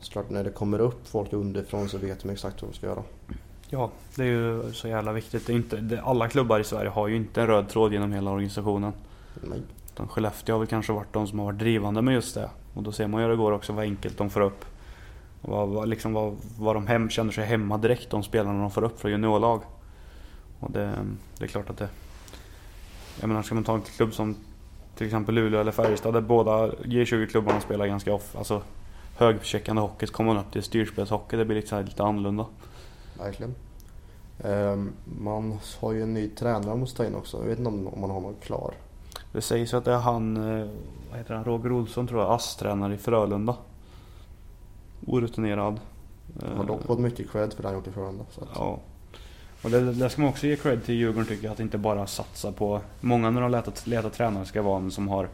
[0.01, 2.87] Så klart när det kommer upp folk underifrån så vet de exakt vad de ska
[2.87, 3.03] göra.
[3.68, 5.46] Ja, det är ju så jävla viktigt.
[5.46, 8.12] Det är inte, det, alla klubbar i Sverige har ju inte en röd tråd genom
[8.12, 8.92] hela organisationen.
[9.42, 9.61] Nej.
[9.98, 12.50] Utan Skellefteå har väl kanske varit de som har varit drivande med just det.
[12.74, 14.64] Och då ser man ju hur det går också, vad enkelt de får upp.
[15.42, 18.70] Och vad, vad, liksom vad, vad de hem, känner sig hemma direkt, de spelarna de
[18.70, 19.62] får upp från juniorlag.
[20.61, 20.92] Och det,
[21.38, 21.88] det är klart att det...
[23.20, 24.37] Jag menar, ska man ta en klubb som
[24.96, 28.62] till exempel Luleå eller Färjestad där båda G20-klubbarna spelar ganska off, alltså
[29.16, 32.46] högcheckande hockey, så kommer man upp till styrspelshockey, det blir lite, lite annorlunda.
[33.18, 33.54] Verkligen.
[34.44, 37.37] Ehm, man har ju en ny tränare man måste ta in också.
[37.37, 38.74] Jag vet inte om man har någon klar.
[39.32, 40.66] Det sägs att det är han, eh,
[41.10, 43.56] vad heter han, Roger Olsson tror jag, ASS-tränare i Frölunda.
[45.06, 45.80] Orutinerad.
[46.46, 48.24] Han har dock fått mycket cred för det han gjort i Frölunda.
[48.54, 48.78] Ja.
[49.62, 52.06] Och det, det ska man också ge cred till Djurgården tycker jag, att inte bara
[52.06, 52.80] satsa på...
[53.00, 55.28] Många när de letar, letar tränare ska vara en som har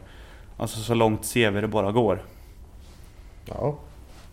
[0.57, 2.21] alltså så långt CV det bara går.
[3.45, 3.75] Ja.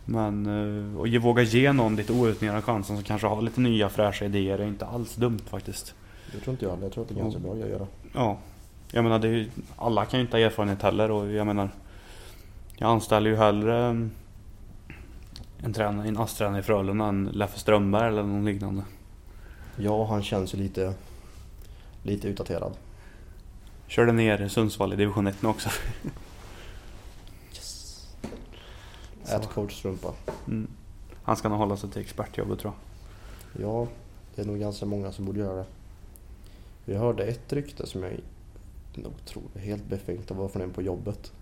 [0.04, 3.88] Men eh, och ge, våga ge någon lite orutinerad chansen som kanske har lite nya
[3.88, 5.94] fräscha idéer är inte alls dumt faktiskt.
[6.32, 6.84] Det tror inte jag heller.
[6.84, 7.86] Jag tror att det är ganska bra att göra.
[8.12, 8.38] Ja.
[8.94, 11.70] Jag menar, det ju- alla kan ju inte ha erfarenhet heller och jag menar...
[12.76, 14.10] Jag anställer ju hellre mm,
[15.58, 18.82] en, tränare, en ASS-tränare i Frölunda än Leffe Strömberg eller någon liknande.
[19.76, 20.94] Ja, han känns ju lite,
[22.02, 22.72] lite utdaterad.
[23.86, 25.68] Körde ner Sundsvall i division 1 nu också.
[29.26, 30.12] Ät coachstrumpa.
[30.46, 30.68] Mm.
[31.22, 33.62] Han ska nog hålla sig till expertjobbet tror jag.
[33.62, 33.86] Ja,
[34.34, 35.66] det är nog ganska många som borde göra det.
[36.84, 38.12] Vi hörde ett rykte som jag
[39.54, 41.32] är helt befängt att vara från en på jobbet.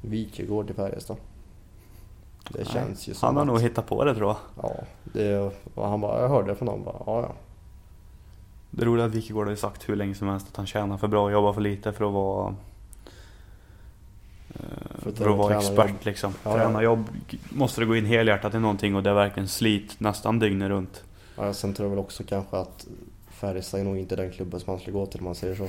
[0.00, 1.16] Wikegård till Färjestad.
[2.50, 4.36] Det känns ju som Han har att, nog hittat på det tror jag.
[4.62, 7.32] Ja, det, han bara, jag hörde det från någon bara, ja ja.
[8.70, 10.96] Det roliga är att Wikegård har ju sagt hur länge som helst att han tjänar
[10.96, 12.54] för bra och jobbar för lite för att vara
[14.48, 14.60] eh,
[14.98, 16.34] För att för att vara expert liksom.
[16.44, 16.56] Ja, ja.
[16.56, 17.04] Tränarjobb
[17.50, 21.04] måste det gå in helhjärtat i någonting och det är verkligen slit nästan dygnet runt.
[21.36, 21.52] ja.
[21.52, 22.86] Sen tror jag väl också kanske att
[23.30, 25.68] Färjestad är nog inte den klubben som man skulle gå till om man säger så.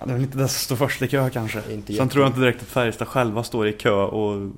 [0.00, 1.72] Ja, det är väl inte det som står först i kö kanske.
[1.72, 4.50] Inte Sen tror jag inte direkt att Färjestad själva står i kö och,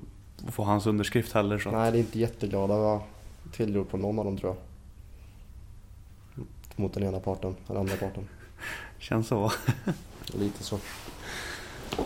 [0.47, 1.59] får hans underskrift heller.
[1.59, 1.71] Så.
[1.71, 3.01] Nej, det är inte jätteglada
[3.51, 4.57] tillrop på någon av dem tror jag.
[6.75, 8.27] Mot den ena parten, eller andra parten.
[8.97, 9.51] Känns så.
[10.33, 10.79] Lite så.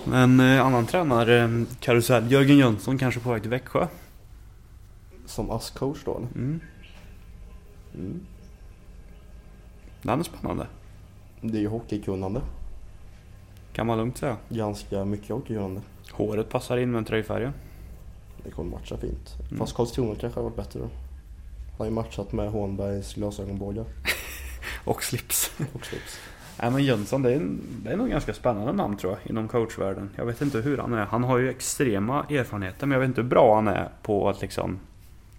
[0.03, 3.87] Men eh, annan tränare, eh, karusell, Jörgen Jönsson kanske på väg till Växjö.
[5.25, 6.27] Som ASS-coach då eller?
[6.35, 6.59] Mm.
[7.95, 8.25] Mm.
[10.01, 10.67] Den är spännande.
[11.41, 12.41] Det är ju hockeykunnande.
[13.73, 14.37] Kan man lugnt säga.
[14.49, 15.81] Ganska mycket hockeykunnande.
[16.11, 17.53] Håret passar in med tröjfärgen.
[18.43, 19.35] Det kommer matcha fint.
[19.47, 19.59] Mm.
[19.59, 20.85] Fast Karlskrona kanske har varit bättre då.
[20.85, 23.85] Han har ju matchat med Hånbergs glasögonbågar
[24.85, 25.51] Och slips.
[25.73, 26.19] och slips.
[26.61, 27.41] Nej men Jönsson, det är,
[27.83, 30.09] det är nog ganska spännande namn tror jag inom coachvärlden.
[30.15, 31.05] Jag vet inte hur han är.
[31.05, 34.41] Han har ju extrema erfarenheter men jag vet inte hur bra han är på att
[34.41, 34.79] liksom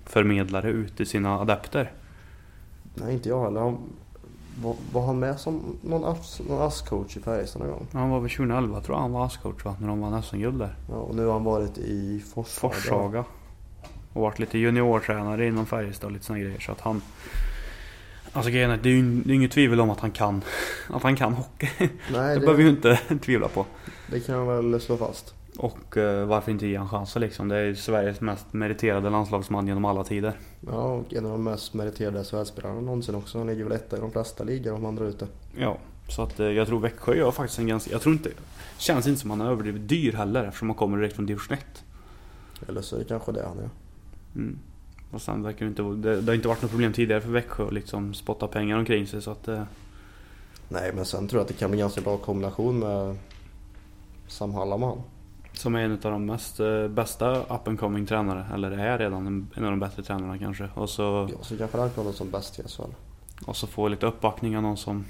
[0.05, 1.92] förmedla det ut till sina adepter.
[2.94, 3.61] Nej, inte jag heller.
[3.61, 3.79] Han,
[4.93, 7.87] var, han med som någon, ass, någon ASS-coach i Färjestad någon gång?
[7.93, 9.77] Han var väl 2011 tror jag han var ASS-coach va?
[9.81, 10.75] När de vann SM-guld där.
[10.88, 12.75] Ja, och nu har han varit i Forshaga.
[12.75, 13.25] Forshaga.
[14.12, 16.61] Och varit lite juniortränare inom Färjestad och lite såna grejer.
[16.61, 17.03] Så att han...
[18.33, 20.43] Alltså grejen är, det är ju det är inget tvivel om att han kan,
[20.90, 21.69] att han kan hockey.
[21.79, 23.67] Nej, Det det, behöver vi ju inte tvivla på.
[24.11, 25.35] det kan jag väl slå fast.
[25.59, 27.49] Och eh, varför inte ge han chansen liksom?
[27.49, 30.33] Det är ju Sveriges mest meriterade landslagsman genom alla tider.
[30.61, 33.38] Ja, och en av de mest meriterade SHL-spelarna någonsin också.
[33.38, 35.27] Han ligger väl etta i de flesta ligor om man drar ut det.
[35.59, 37.90] Ja, så att eh, jag tror Växjö gör faktiskt en ganska...
[37.90, 38.31] Jag tror inte...
[38.79, 41.85] Känns inte som han är överdrivet dyr heller eftersom han kommer direkt från division 1.
[42.69, 43.71] Eller så är det kanske det han är.
[44.35, 44.59] Mm.
[45.11, 45.83] Och sen verkar det inte...
[45.83, 49.07] Det, det har inte varit något problem tidigare för Växjö att liksom spotta pengar omkring
[49.07, 49.49] sig så att...
[49.49, 49.62] Eh,
[50.69, 53.17] Nej, men sen tror jag att det kan bli ganska bra kombination med
[54.27, 54.99] Sam Hallaman.
[55.55, 58.47] Som är en av de mest eh, bästa up and coming tränare.
[58.55, 60.69] Eller är redan en, av de bättre tränarna kanske.
[60.75, 62.83] Och så, Ja, så kanske han vara som bäst i SHL.
[63.47, 65.05] och så få lite uppbackning av någon som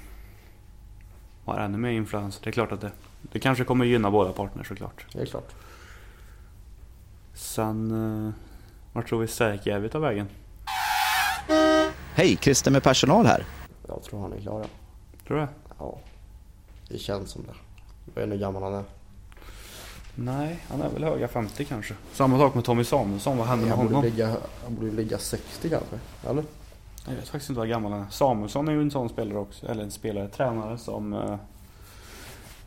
[1.45, 2.39] har ännu mer influens.
[2.43, 5.05] Det är klart att det, det kanske kommer gynna båda parter såklart.
[5.13, 5.51] Det är klart.
[7.33, 7.91] Sen...
[8.27, 8.33] Eh,
[8.93, 10.27] vart tror vi Särkijärvi tar vägen?
[12.13, 13.45] Hej, Christer med personal här.
[13.87, 14.67] Jag tror han är klar ja.
[15.27, 15.47] Tror du?
[15.79, 15.99] Ja.
[16.89, 17.53] Det känns som det.
[18.05, 18.83] Jag vet inte hur gammal han är.
[20.15, 21.93] Nej, han är väl höga 50 kanske.
[22.13, 23.37] Samma sak med Tommy Samuelsson.
[23.37, 24.03] Vad hände med honom?
[24.03, 24.27] ligga,
[24.63, 25.99] han borde ju ligga 60 kanske.
[26.29, 26.43] Eller?
[27.07, 28.09] Jag vet faktiskt inte vad gammal han är.
[28.09, 29.67] Samuelsson är ju en sån spelare också.
[29.67, 31.13] Eller en spelare, tränare som...
[31.13, 31.35] Eh,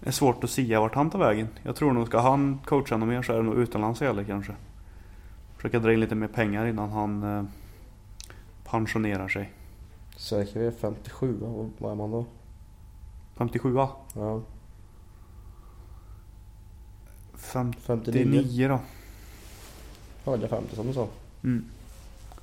[0.03, 1.49] är svårt att sia vart han tar vägen.
[1.63, 4.53] Jag tror nog ska han coacha något mer så är det nog utomlands eller kanske.
[5.57, 7.45] Försöka dra in lite mer pengar innan han eh,
[8.65, 9.53] pensionerar sig.
[10.17, 11.69] Säkert är 57 va?
[11.79, 12.25] Vad är man då?
[13.37, 13.91] 57 va?
[14.15, 14.43] Ja.
[17.39, 18.69] 59 59.
[18.69, 18.81] då.
[20.31, 21.09] Höga 50 som du sa.
[21.45, 21.65] Mm.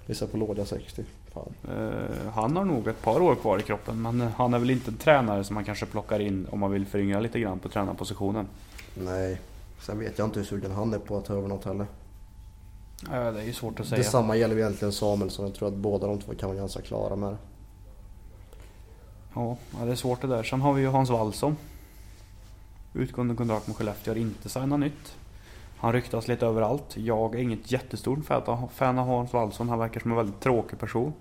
[0.06, 1.04] Vissa på låga 60.
[1.34, 1.54] Fan.
[1.78, 4.92] Eh, han har nog ett par år kvar i kroppen men han är väl inte
[4.92, 8.48] en tränare som man kanske plockar in om man vill föryngra lite grann på tränarpositionen.
[8.94, 9.40] Nej.
[9.82, 11.86] Sen vet jag inte hur sugen han är på att ta över något heller.
[13.12, 13.98] Ja, det är ju svårt att säga.
[13.98, 15.46] Detsamma gäller egentligen Samuelsson.
[15.46, 17.38] Jag tror att båda de två kan vara ganska klara med det.
[19.36, 20.44] Ja, ja, det är svårt det där.
[20.44, 21.58] Sen har vi ju Hans Wallson.
[22.96, 25.16] Utgående kontrakt med Skellefteå har inte signat nytt.
[25.78, 26.98] Han ryktas lite överallt.
[26.98, 29.70] Jag är inget jättestort fan av- Hans Wallson.
[29.70, 31.14] Han verkar som en väldigt tråkig person.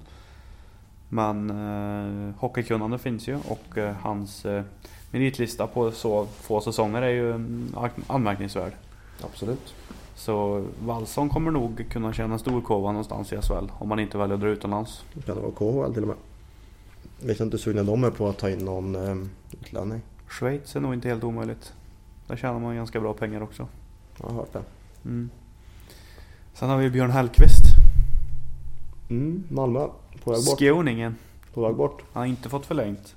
[1.08, 4.62] Men eh, hockeykunnande finns ju och eh, hans eh,
[5.10, 7.74] meritlista på så få säsonger är ju mm,
[8.06, 8.72] anmärkningsvärd.
[9.24, 9.74] Absolut.
[10.14, 14.40] Så Wallson kommer nog kunna tjäna storkova någonstans i SHL om man inte väljer att
[14.40, 15.04] dra utomlands.
[15.12, 15.52] Det kan det vara
[15.86, 16.16] KHL till och med.
[17.20, 20.00] Vet jag inte hur sugna de är på att ta in någon um, utlänning.
[20.34, 21.72] Schweiz är nog inte helt omöjligt.
[22.26, 23.66] Där tjänar man ganska bra pengar också.
[24.20, 24.62] Jag har hört det.
[25.04, 25.30] Mm.
[26.52, 27.64] Sen har vi Björn Hellkvist.
[29.10, 29.88] Mm, Malmö.
[30.24, 30.58] På väg bort.
[30.58, 31.16] Skåningen.
[31.54, 32.02] På väg bort.
[32.12, 33.14] Han har inte fått förlängt.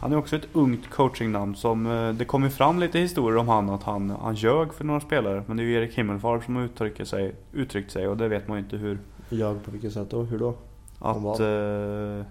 [0.00, 3.70] Han är också ett ungt coachingnamn som eh, det kommer fram lite historier om han
[3.70, 5.44] att han, han ljög för några spelare.
[5.46, 8.58] Men det är ju Erik Himmelfarb som har sig, uttryckt sig och det vet man
[8.58, 8.98] ju inte hur.
[9.28, 10.22] Jag på vilket sätt då?
[10.22, 10.54] Hur då?
[10.98, 12.26] Att eh,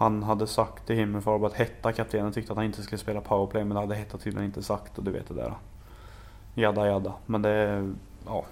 [0.00, 3.64] han hade sagt till Himmelfarb att Hetta, kaptenen, tyckte att han inte skulle spela powerplay
[3.64, 5.54] men det hade Hetta tydligen inte sagt och du vet det där.
[6.54, 7.12] Jadda jadda.
[7.26, 7.88] Men det,
[8.26, 8.44] ja,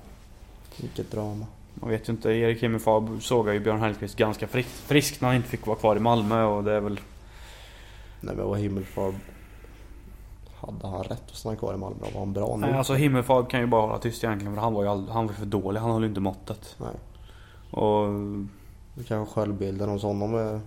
[0.80, 1.46] Vilket drama.
[1.74, 2.30] man vet ju inte.
[2.30, 5.96] Erik Himmelfarb såg ju Björn Hellkvist ganska frisk, frisk när han inte fick vara kvar
[5.96, 7.00] i Malmö och det är väl
[8.20, 9.14] Nej men vad Himmelfarb...
[10.60, 12.06] Hade han rätt att stanna kvar i Malmö?
[12.14, 12.66] Var han bra nu?
[12.66, 15.26] Nej, alltså Himmelfarb kan ju bara hålla tyst egentligen för han var ju all, han
[15.26, 15.80] var för dålig.
[15.80, 16.76] Han höll ju inte måttet.
[16.80, 16.94] Nej.
[17.70, 18.08] Och
[18.94, 20.60] Det kanske självbilden hos honom är...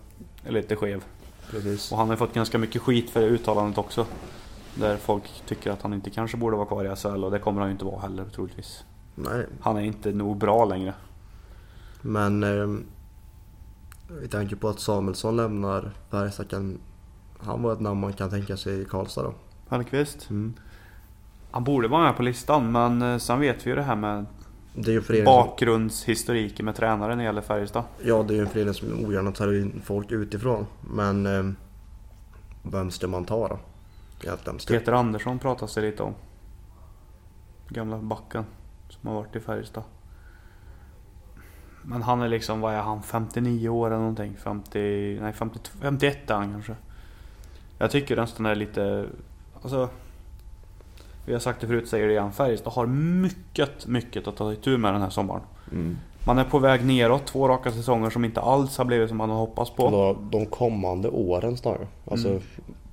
[0.44, 1.04] är lite skev.
[1.50, 1.92] Precis.
[1.92, 4.06] Och han har fått ganska mycket skit för det uttalandet också.
[4.76, 7.62] Där folk tycker att han inte kanske borde vara kvar i SHL och det kommer
[7.62, 8.84] han ju inte vara heller troligtvis.
[9.16, 9.46] Nej.
[9.62, 10.94] Han är inte nog bra längre.
[12.02, 12.44] Men...
[12.44, 12.84] Eh,
[14.22, 16.50] vi tänker på att Samuelsson lämnar Färjestad.
[16.50, 16.80] Kan,
[17.40, 19.34] han var ett namn man kan tänka sig i Karlstad då.
[19.70, 20.30] Hellkvist?
[20.30, 20.54] Mm.
[21.52, 24.26] Han borde vara med på listan men eh, sen vet vi ju det här med
[24.74, 27.84] Det är förening bakgrundshistoriken med tränaren när det gäller Färjestad.
[28.04, 30.66] Ja, det är ju en förening som ogärna tar in folk utifrån.
[30.82, 31.26] Men...
[31.26, 31.54] Eh,
[32.64, 33.60] vem ska man ta då?
[34.68, 36.14] Peter Andersson pratas det lite om.
[37.70, 38.46] Gamla backen
[38.90, 39.84] som har varit i Färjestad.
[41.82, 44.38] Men han är liksom, vad är han, 59 år eller någonting?
[44.38, 46.76] 50, nej 50, 51 är han kanske.
[47.78, 49.08] Jag tycker nästan är lite,
[49.62, 49.90] alltså.
[51.26, 52.32] Vi har sagt det förut, säger det igen.
[52.32, 55.42] Färjestad har mycket, mycket att ta itu med den här sommaren.
[55.72, 55.98] mm.
[56.26, 59.30] Man är på väg neråt, två raka säsonger som inte alls har blivit som man
[59.30, 59.90] har hoppats på.
[59.90, 61.88] Då, de kommande åren snarare.
[62.12, 62.42] Alltså, Mm.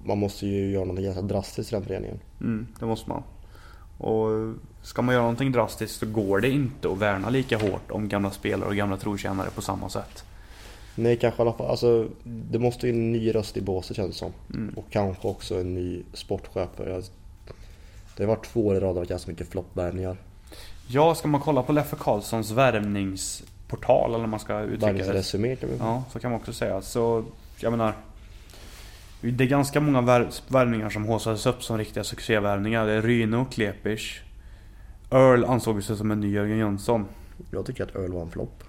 [0.04, 2.20] man måste ju göra något ganska drastiskt i den föreningen.
[2.40, 3.22] Mm, det måste man.
[3.98, 8.08] Och ska man göra någonting drastiskt så går det inte att värna lika hårt om
[8.08, 10.24] gamla spelare och gamla trotjänare på samma sätt.
[10.94, 11.70] Nej, kanske i alla fall.
[11.70, 14.32] Alltså, det måste in en ny röst i båset känns det som.
[14.54, 14.74] Mm.
[14.76, 16.68] Och kanske också en ny sportchef.
[16.76, 17.02] jag-
[18.18, 20.16] Det har varit två år i rad av ganska mycket floppvärvningar.
[20.88, 24.92] Ja, ska man kolla på Leffe Karlssons värvningsportal eller man ska uttrycka det.
[24.92, 26.82] Värvningsresumé kan vi Ja, så kan man också säga.
[26.82, 27.24] Så,
[27.58, 27.92] jag menar.
[29.20, 32.86] Det är ganska många värv- värvningar som haussades upp som riktiga succévärvningar.
[32.86, 34.22] Det är Ryno, Klepisch.
[35.10, 37.04] Earl ansåg sig som en ny Jörgen Jönsson.
[37.50, 38.64] Jag tycker att Earl var en flopp.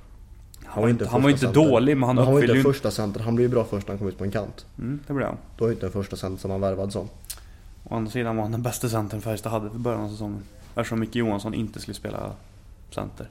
[0.66, 1.70] Han var inte, han var inte center.
[1.70, 3.20] dålig men han Men han var inte en första center.
[3.20, 4.66] Han blev ju bra först när han kom ut på en kant.
[4.78, 5.38] Mm, det blev han.
[5.58, 7.10] Då är inte en första center som han värvad som.
[7.90, 10.44] Å andra sidan var han den bästa centern Färjestad hade för början av säsongen.
[10.76, 12.32] Eftersom Micke Johansson inte skulle spela
[12.92, 13.28] center.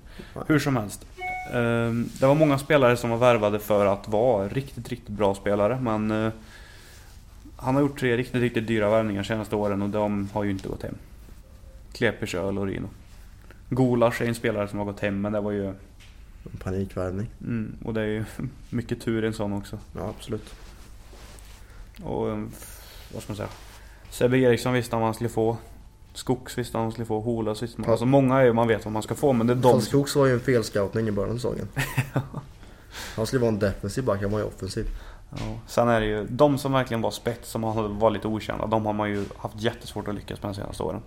[0.47, 1.07] Hur som helst.
[1.53, 5.81] Ehm, Det var många spelare som var värvade för att vara riktigt, riktigt bra spelare.
[5.81, 6.33] Men eh,
[7.57, 10.68] han har gjort tre riktigt, riktigt dyra värvningar senaste åren och de har ju inte
[10.68, 10.94] gått hem.
[11.92, 12.88] Klepers, Öl och Rino.
[13.68, 15.66] Gulasch är en spelare som har gått hem men det var ju...
[16.53, 17.27] En panikvärvning.
[17.40, 18.25] Mm, och det är ju
[18.71, 19.79] mycket tur i en sån också.
[19.97, 20.55] Ja, absolut.
[22.03, 22.44] Och eh,
[23.14, 23.49] vad ska man säga?
[24.11, 25.57] Sebbe Eriksson visste han vad han skulle få.
[26.14, 27.21] Skogs visste han vad han skulle få.
[27.21, 27.87] Holas visste man.
[27.87, 27.92] Ja.
[27.92, 29.73] Alltså många är ju man vet vad man ska få men det är de...
[29.73, 31.68] Fast Skogs var ju en felscoutning i början av säsongen.
[33.16, 34.87] Han skulle vara en defensiv back, han var ju offensiv.
[35.31, 35.37] Ja.
[35.66, 37.62] Sen är det ju de som verkligen var spets som
[37.99, 38.66] var lite okända.
[38.66, 41.01] De har man ju haft jättesvårt att lyckas med de senaste åren.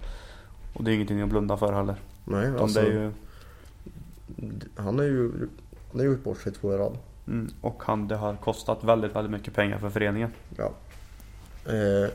[0.73, 1.95] Och det är ingenting att blunda för heller.
[2.25, 3.11] Nej, Utan alltså, ju,
[4.75, 5.31] han har ju
[5.91, 6.97] han har gjort bort sig två i rad.
[7.27, 10.31] mm, och han, det har kostat väldigt, väldigt mycket pengar för föreningen.
[10.57, 10.71] Ja.
[11.65, 12.09] Eh,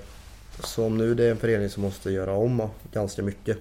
[0.60, 3.58] så om nu det är en förening som måste göra om ganska mycket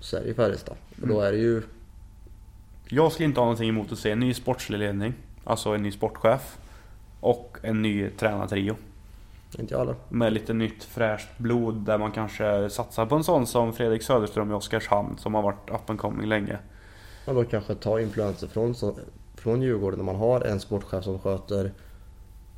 [0.00, 0.76] så är det ju Färjestad.
[1.02, 1.26] Och då Mm.
[1.26, 1.62] är det ju
[2.88, 5.14] Jag skulle inte ha någonting emot att se en ny sportslig ledning.
[5.44, 6.58] Alltså en ny sportchef.
[7.20, 8.76] Och en ny tränartrio.
[9.58, 9.94] inte jag heller.
[10.08, 14.50] Med lite nytt fräscht blod där man kanske satsar på en sån som Fredrik Söderström
[14.50, 16.58] i Oskarshamn som har varit up and coming länge.
[17.26, 18.74] Man då kanske ta influenser från,
[19.34, 21.72] från Djurgården när man har en sportchef som sköter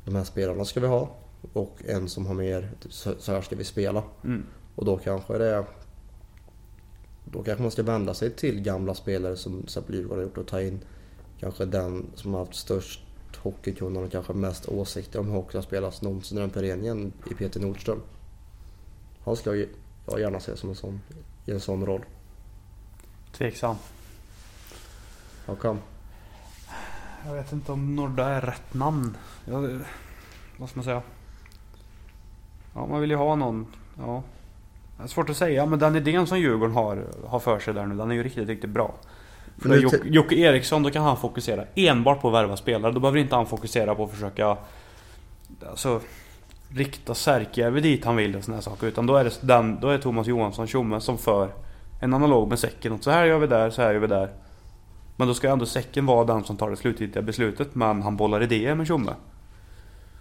[0.05, 1.09] de här spelarna ska vi ha
[1.53, 4.03] och en som har mer så så här ska vi spela.
[4.23, 4.43] Mm.
[4.75, 5.65] Och då kanske det
[7.25, 10.61] då kanske man ska vända sig till gamla spelare som Djurgården har gjort och ta
[10.61, 10.79] in
[11.39, 13.01] kanske den som har haft störst
[13.37, 17.33] hockeykunnande och kanske mest åsikter om hur hockey har spelats någonsin i den föreningen i
[17.33, 18.01] Peter Nordström.
[19.23, 19.67] Han ska jag
[20.05, 21.01] jag gärna se som en sån,
[21.45, 22.05] i en sån roll.
[23.31, 23.75] Tveksam.
[25.45, 25.79] How come?
[27.25, 29.17] Jag vet inte om Norda är rätt namn.
[29.45, 29.79] Jag,
[30.57, 31.01] vad ska man säga?
[32.73, 33.67] Ja, man vill ju ha någon.
[33.97, 34.23] Ja.
[34.97, 37.85] Det är svårt att säga, men den idén som Djurgården har, har för sig där
[37.85, 38.93] nu, den är ju riktigt, riktigt bra.
[39.57, 42.91] För då Jocke, Jocke Eriksson, då kan han fokusera enbart på att värva spelare.
[42.91, 44.57] Då behöver inte han fokusera på att försöka
[45.69, 45.99] alltså,
[46.69, 48.87] rikta Särkijärvi dit han vill och såna här saker.
[48.87, 51.49] Utan då är det, den, då är det Thomas Johansson, tjomme, som för
[52.01, 52.91] en analog med säcken.
[52.91, 54.29] Och så här gör vi där, så här gör vi där.
[55.15, 57.75] Men då ska ändå säcken vara den som tar det slutgiltiga beslutet.
[57.75, 59.13] Men han bollar idéer med tjomme.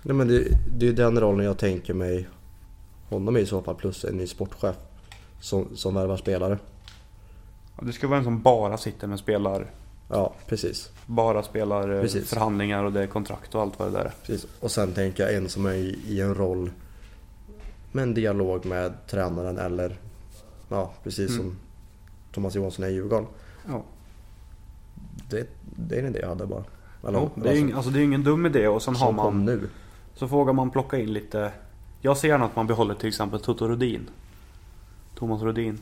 [0.03, 0.45] Nej men det,
[0.79, 2.29] det är den rollen jag tänker mig
[3.11, 4.77] honom i så fall plus en ny sportchef
[5.41, 6.59] som, som värvar spelare.
[7.79, 9.67] Ja, Det ska vara en som bara sitter med spelar...
[10.09, 10.91] Ja, precis.
[11.07, 12.31] Bara spelar eh, Precis.
[12.31, 14.13] förhandlingar och det är kontrakt och allt vad det där är.
[14.27, 14.47] precis.
[14.61, 16.71] Och sen tänker jag en som är i, i en roll
[17.93, 19.97] med en dialog med tränaren eller
[20.69, 21.43] ja, precis Mm.
[21.43, 21.57] som
[22.33, 23.27] Thomas Johansson är i Djurgården.
[23.69, 23.83] Ja.
[25.31, 26.65] Det, det är en idé jag hade bara.
[27.09, 29.45] Eller, Jo, det är ju alltså det är ingen dum idé och sen har man...
[29.45, 29.69] nu.
[30.15, 31.53] Så vågar man plocka in lite...
[32.01, 34.11] Jag ser gärna att man behåller till exempel Toto Rodin.
[35.15, 35.79] Thomas Rodin.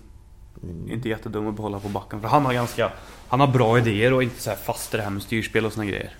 [0.62, 0.92] Mm.
[0.92, 2.92] Inte jättedum att behålla på backen för han har ganska...
[3.28, 5.72] Han har bra idéer och inte så här fast i det här med styrspel och
[5.72, 6.14] såna grejer.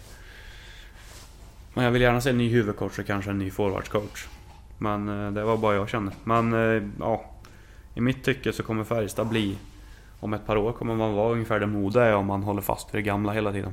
[1.74, 4.26] Men jag vill gärna se en ny huvudcoach och kanske en ny forwardscoach.
[4.78, 6.14] Men eh, det var bara jag känner.
[6.24, 7.24] Men eh, ja...
[7.94, 9.58] I mitt tycke så kommer Färjestad bli...
[10.20, 12.94] Om ett par år kommer man vara ungefär där Modo är om man håller fast
[12.94, 13.72] vid det gamla hela tiden.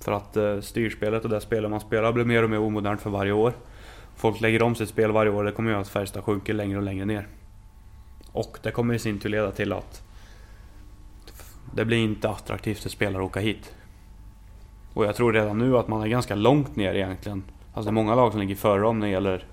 [0.00, 3.10] För att eh, styrspelet och det spelet man spelar blir mer och mer omodernt för
[3.10, 3.52] varje år.
[4.16, 5.44] Folk lägger om sitt spel varje år.
[5.44, 7.28] Det kommer göra att Färjestad sjunker längre och längre ner.
[8.32, 10.02] Och det kommer i sin tur leda till att
[11.74, 13.74] det blir inte attraktivt för spelare att åka hit.
[14.94, 17.42] Och jag tror redan nu att man är ganska långt ner egentligen.
[17.74, 19.44] Alltså det är många lag som ligger före dem när det gäller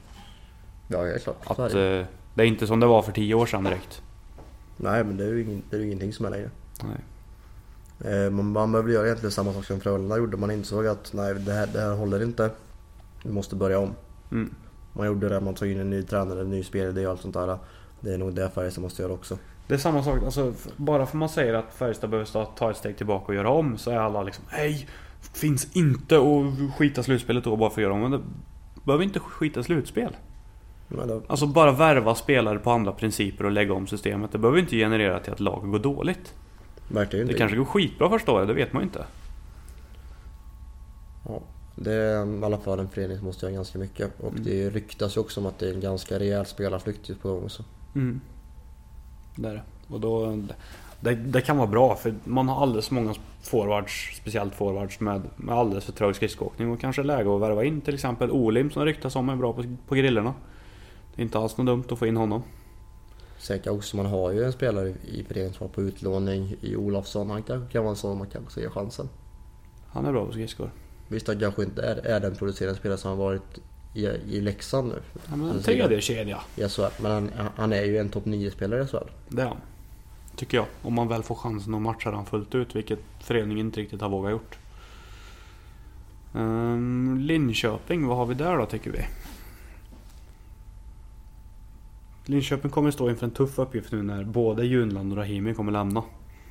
[0.87, 1.37] Ja, det är klart.
[1.47, 1.99] att är det.
[1.99, 4.01] eh, det är inte som det var för tio år sedan direkt.
[4.77, 6.49] Nej, men det är ju ingen, det är ju ingenting som är längre.
[6.83, 8.13] Nej.
[8.13, 10.37] Eh, Man, man behöver göra egentligen samma sak som Frölunda gjorde.
[10.37, 12.49] Man insåg att nej, det här, det här håller inte.
[13.23, 13.93] Vi måste börja om.
[14.31, 14.55] Mm.
[14.93, 17.33] Man gjorde det, man tog in en ny tränare, en ny spelidé och allt sånt
[17.33, 17.57] där.
[17.99, 19.37] Det är nog det Färjestad måste göra också.
[19.67, 22.97] Det är samma sak, alltså, bara för man säger att Färjestad behöver ta- ett steg
[22.97, 24.87] tillbaka och göra om så är alla liksom Nej!
[25.33, 27.99] Finns inte att skita slutspelet då bara för att göra om.
[28.01, 28.19] Men det
[28.83, 30.15] behöver inte skita slutspel.
[30.87, 34.31] Då, Alltså bara värva spelare på andra principer och lägga om systemet.
[34.31, 36.33] Det behöver inte generera till att laget går dåligt.
[36.89, 37.33] ju Det inte.
[37.33, 39.05] kanske går skitbra första året, det vet man ju inte.
[41.25, 41.41] Ja,
[41.75, 44.19] det är i alla fall en förening som måste göra ganska mycket.
[44.19, 44.43] Och Mm.
[44.43, 47.49] det ryktas ju också om att det är en ganska rejäl spelarflykt på gång.
[47.49, 47.63] Så.
[47.95, 48.21] Mm.
[49.35, 49.63] Det är det.
[49.87, 50.37] Och då,
[50.99, 55.21] det, det kan vara bra för man har alldeles för många forwards, speciellt forwards med,
[55.35, 58.85] med alldeles för trög skridskoåkning och kanske läge att värva in till exempel Olim som
[58.85, 60.33] ryktas om är bra på, på grillorna.
[61.15, 62.43] Det är inte alls något dumt att få in honom.
[63.37, 67.29] Säkert också, man har ju en spelare i föreningen som var på utlåning i Olofsson.
[67.29, 69.09] Han kanske kan vara en sån man kanske ge chansen.
[69.87, 70.71] Han är bra på skridskor.
[71.07, 73.59] Visst, han kanske inte är, är den producerande spelare som har varit
[73.93, 75.01] i, i Leksand nu.
[75.29, 76.41] Ja, men en tredje kedja.
[76.55, 76.81] I SHL.
[77.01, 79.09] Men han, han är ju en topp 9-spelare i SHL.
[79.29, 79.57] Det är han.
[80.35, 80.65] Tycker jag.
[80.81, 84.09] Om man väl får chansen att matcha den fullt ut, vilket föreningen inte riktigt har
[84.09, 84.57] vågat gjort.
[86.35, 89.05] Ehm, Linköping, vad har vi där då tycker vi?
[92.25, 96.03] Linköping kommer stå inför en tuff uppgift nu när både Junland och Rahimi kommer lämna.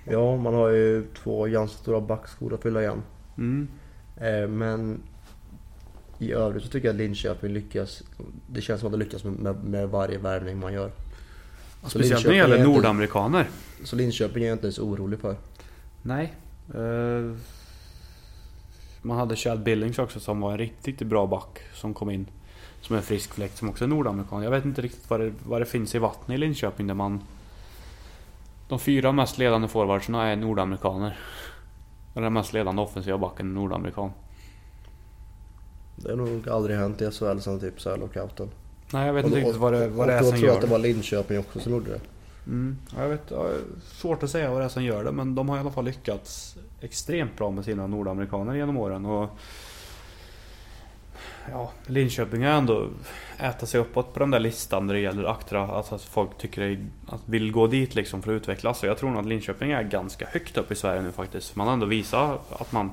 [0.04, 3.02] Ja, man har ju två ganska stora backskor att fylla igen.
[3.38, 3.68] Mm.
[4.22, 5.02] Eh, men
[6.18, 8.02] i övrigt så tycker jag att Linköping lyckas.
[8.46, 10.90] Det känns som att de lyckas med, med, varje värvning man gör.
[11.82, 13.48] Så Speciellt när det Linköping gäller inte- nordamerikaner.
[13.84, 15.36] Så Linköping är jag inte så orolig för.
[16.02, 16.32] Nej.
[16.74, 17.36] Eh,
[19.02, 22.26] man hade Chad Billings också som var en riktigt, riktigt bra back som kom in.
[22.80, 24.42] Som är en frisk fläkt som också är nordamerikan.
[24.42, 27.20] Jag vet inte riktigt vad det, vad det finns i vattnet i Linköping där man...
[28.68, 31.18] De fyra mest ledande forwardserna är nordamerikaner.
[32.14, 34.10] Den mest ledande offensiva backen är nordamerikan.
[35.96, 38.48] Det har nog aldrig hänt i SHL sen typ så här lockouten.
[38.92, 40.60] Nej jag vet inte riktigt vad det, vad det är som tror jag gör att
[40.60, 40.70] det det.
[40.70, 42.00] var Linköping också som gjorde det.
[42.46, 43.48] Mm, ja, jag vet, ja,
[43.82, 45.84] svårt att säga vad det är som gör det men de har i alla fall
[45.84, 49.06] lyckats extremt bra med sina nordamerikaner genom åren.
[49.06, 49.30] Och
[51.50, 52.88] ja, Linköping har ändå
[53.38, 55.66] ätit sig uppåt på den där listan när det gäller Aktra.
[55.66, 58.78] Alltså att folk tycker det är, att vill gå dit liksom för att utvecklas.
[58.78, 61.56] Så jag tror nog att Linköping är ganska högt upp i Sverige nu faktiskt.
[61.56, 62.90] Man har ändå visat att man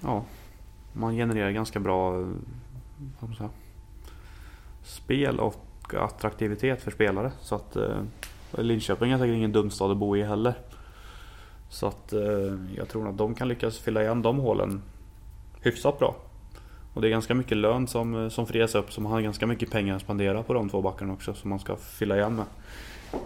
[0.00, 0.24] ja,
[0.92, 2.28] man genererar ganska bra vad
[3.18, 3.50] ska man säga,
[4.82, 7.32] spel och attraktivitet för spelare.
[7.40, 8.02] Så att eh,
[8.52, 10.54] Linköping är säkert ingen dum stad att bo i heller.
[11.68, 14.82] Så att eh, jag tror att de kan lyckas fylla igen de hålen
[15.60, 16.16] hyfsat bra.
[16.94, 19.46] Och det är ganska mycket lön som, eh, som frias upp så man har ganska
[19.46, 22.44] mycket pengar att spendera på de två backarna också som man ska fylla igen med.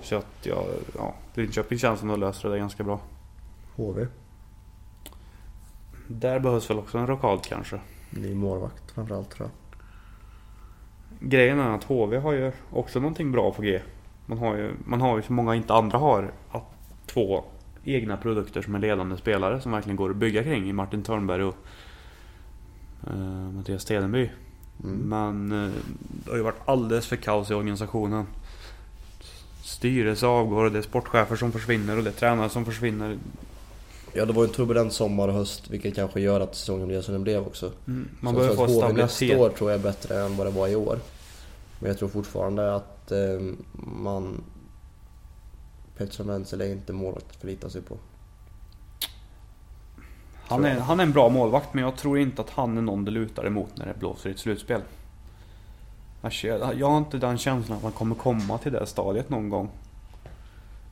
[0.03, 0.65] Så att ja,
[0.99, 3.01] ja Linköping känns som att löser det ganska bra.
[3.77, 4.07] HV.
[6.09, 7.81] Där behövs väl också en rockad kanske.
[8.11, 9.79] Ny målvakt framförallt tror jag.
[11.31, 13.81] Grejen är att HV har ju också någonting bra på G.
[14.27, 16.33] Man har ju, man har ju som många inte andra har.
[16.51, 16.62] Att
[17.07, 17.45] två
[17.85, 21.43] egna produkter som är ledande spelare som verkligen går att bygga kring i Martin Törnberg
[21.43, 21.57] och
[23.07, 24.31] eh, Mattias Stedenby.
[24.85, 24.97] Mm.
[24.97, 25.73] Men eh,
[26.25, 28.27] det har ju varit alldeles för kaos i organisationen.
[29.63, 33.19] Styrelse avgår och det är sportchefer som försvinner och det är tränare som försvinner.
[34.13, 37.03] Ja det var ju en turbulent sommar och höst vilket kanske gör att säsongen blev
[37.03, 37.73] som den blev också.
[37.87, 39.41] Mm, man behöver få HV nästa stabilitet.
[39.41, 40.99] år tror jag är bättre än vad det var i år.
[41.79, 43.41] Men jag tror fortfarande att eh,
[44.03, 44.45] man...
[45.97, 47.97] Pettersson Wenzel är inte målvakt att förlita sig på.
[50.55, 53.05] Han är, han är en bra målvakt men jag tror inte att han är någon
[53.05, 54.81] det lutar emot när det blåser i ett slutspel.
[56.75, 59.71] Jag har inte den känslan att man kommer komma till det stadiet någon gång.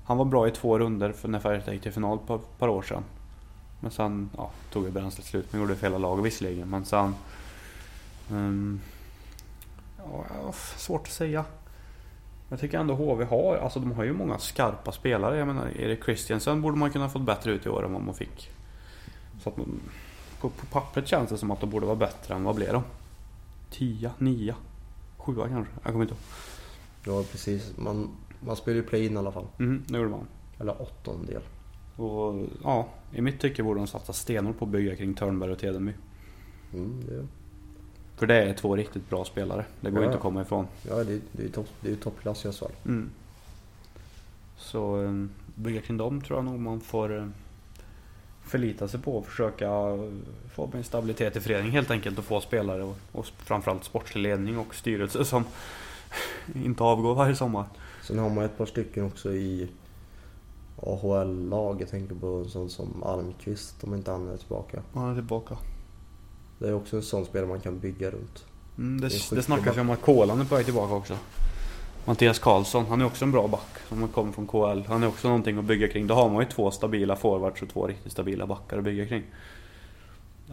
[0.04, 2.68] Han var bra i två runder för när Färjestad gick till final på ett par
[2.68, 3.04] år sedan.
[3.80, 5.46] Men sen ja, tog ju bränslet slut.
[5.50, 6.70] Men gjorde det för hela laget visserligen.
[6.70, 7.14] Men sen...
[9.98, 11.44] ja, ja, svårt att säga.
[12.48, 15.38] Jag tycker ändå HV har, alltså de har ju många skarpa spelare.
[15.38, 18.14] Jag menar Erik Christiansen borde man kunna fått bättre ut i år än vad man
[18.14, 18.50] fick.
[19.42, 19.80] Så att man,
[20.40, 22.82] på, på pappret känns det som att de borde vara bättre än vad blev de?
[23.70, 24.54] Tia, nia,
[25.16, 25.72] sjua kanske?
[25.82, 26.22] Jag kommer inte ihåg.
[27.20, 28.08] Ja precis, man,
[28.40, 29.46] man spelar ju play-in i alla fall.
[29.56, 30.26] Mhm, det gjorde man.
[30.58, 31.42] Eller åttondel.
[31.96, 35.58] Och ja, i mitt tycke borde de satsa stenhårt på att bygga kring Törnberg och
[35.58, 35.92] Tedenby.
[36.74, 37.26] Mm, det,
[38.16, 39.64] För det är två riktigt bra spelare.
[39.80, 40.04] Det går Ja.
[40.06, 40.66] inte att komma ifrån.
[40.88, 41.68] ja det, det är ju topp,
[42.02, 42.64] toppklass i SHL.
[42.86, 43.10] Mm.
[44.56, 45.24] Så eh,
[45.54, 47.26] bygga kring dem tror jag nog man får eh,
[48.44, 49.68] förlita sig på och försöka
[50.54, 54.58] få en stabilitet i föreningen helt enkelt och få spelare och, och framförallt sportslig ledning
[54.58, 55.44] och styrelse som
[56.54, 57.64] inte avgår varje sommar.
[58.02, 59.68] Sen har man ett par stycken också i
[60.76, 61.80] AHL-lag.
[61.80, 64.82] Jag tänker på en sån som Almqvist om inte han är tillbaka.
[64.94, 65.56] Han är tillbaka.
[66.58, 68.44] Det är också en sån spelare man kan bygga runt.
[68.78, 71.16] Mm, det, Det det snackas ju om att Kolan är på väg tillbaka också.
[72.04, 74.82] Mattias Karlsson, han är också en bra back som kommer från KL.
[74.88, 76.06] Han är också någonting att bygga kring.
[76.06, 79.22] Då har man ju två stabila forwards och två riktigt stabila backar att bygga kring.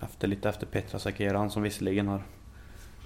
[0.02, 2.22] Efter, lite efter Petra Sakeran som visserligen har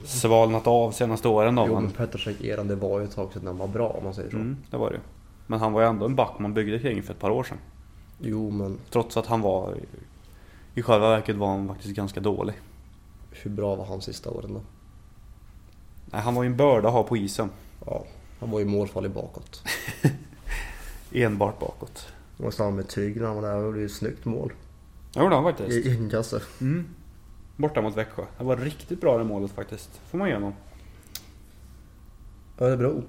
[0.05, 1.65] svalnat av senaste åren då.
[1.67, 4.03] Jo men Men, Petrasek eran det var ju ett tag sedan han var bra om
[4.03, 4.35] man säger så.
[4.35, 4.99] mm, det var det.
[5.47, 7.57] Men han var ju ändå en back man byggde kring för ett par år sedan.
[8.19, 9.75] Jo men Trots att han var...
[10.75, 12.55] I själva verket var han faktiskt ganska dålig.
[13.31, 14.61] hur bra var han sista åren då?
[16.05, 17.49] Nej, han var ju en börda att ha på isen.
[17.85, 18.03] Ja,
[18.43, 19.63] han var ju målfarlig bakåt.
[21.11, 22.07] Enbart bakåt.
[22.37, 23.55] Och samma med Trygg när han var där.
[23.55, 24.53] Det var ju ett snyggt mål.
[25.13, 25.85] Det gjorde han faktiskt.
[25.85, 26.41] I inkasse.
[26.61, 26.87] Mm.
[27.55, 28.25] Borta mot Växjö.
[28.37, 30.01] Det var riktigt bra det målet faktiskt.
[30.09, 30.53] Får man ge honom.
[32.57, 33.03] Örebro.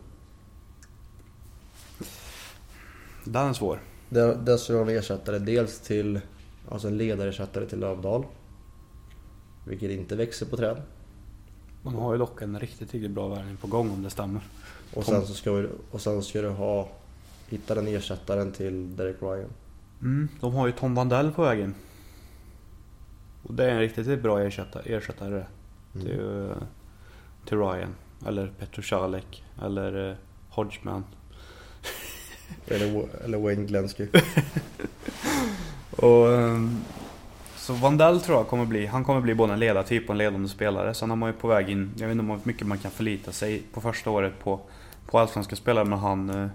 [3.25, 3.81] Den är svår.
[4.09, 6.21] Där, har de ersättare dels till,
[6.71, 8.27] alltså en ledarersättare till Lövdal.
[9.67, 10.83] Vilket inte växer på träd.
[11.83, 14.43] Man har ju dock en riktigt, riktigt bra värvning på gång om det stämmer.
[14.95, 16.89] Och sen så ska, vi, och sen ska du ha,
[17.49, 19.51] hitta den ersättaren till Derek Ryan.
[20.03, 21.75] Mm, de har ju Tom Vandell på vägen.
[23.43, 25.45] Och det är en riktigt bra ersättare, ersättare
[25.95, 26.07] Mm.
[26.07, 26.51] till,
[27.49, 27.95] till Ryan.
[28.27, 29.45] Eller Petroshalek.
[29.63, 30.17] Eller eh,
[30.49, 31.05] Hodgman.
[32.69, 34.07] Eller, eller Wayne Glensky.
[35.91, 36.81] Och, ehm,
[37.57, 40.49] så Vandell tror jag kommer bli, han kommer bli både en ledartyp och en ledande
[40.49, 40.95] spelare.
[40.95, 43.33] Sen har man ju på väg in, jag vet inte hur mycket man kan förlita
[43.33, 44.61] sig på första året på,
[45.07, 46.49] på allsvenska spelare med han eh,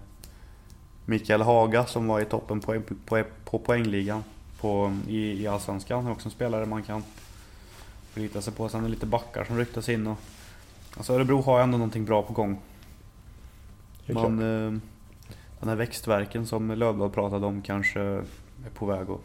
[1.06, 4.24] Mikael Haga som var i toppen på, på, på poängligan
[4.62, 5.97] på, i, i allsvenskan.
[5.97, 7.04] Han är också en spelare man kan
[8.12, 8.70] förlita sig på.
[8.70, 10.18] Sen är det lite backar som ryktas in och
[10.97, 12.60] Alltså Örebro har ändå någonting bra på gång.
[14.06, 14.80] Man, eh,
[15.60, 18.24] den här växtverken som Lövblad pratade om kanske är
[18.74, 19.22] på väg att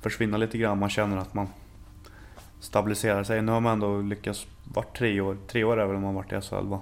[0.00, 0.78] försvinna lite grann.
[0.78, 1.48] Man känner att man
[2.60, 3.42] stabiliserar sig.
[3.42, 5.36] Nu har man ändå lyckats vart tre år.
[5.46, 6.80] Tre år är väl om man varit i SHL va?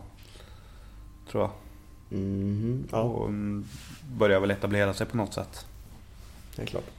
[1.30, 1.50] Tror jag.
[2.18, 3.64] Mhm, ja, Och mm,
[4.18, 5.66] börjar väl etablera sig på något sätt.
[6.56, 6.90] det är klart.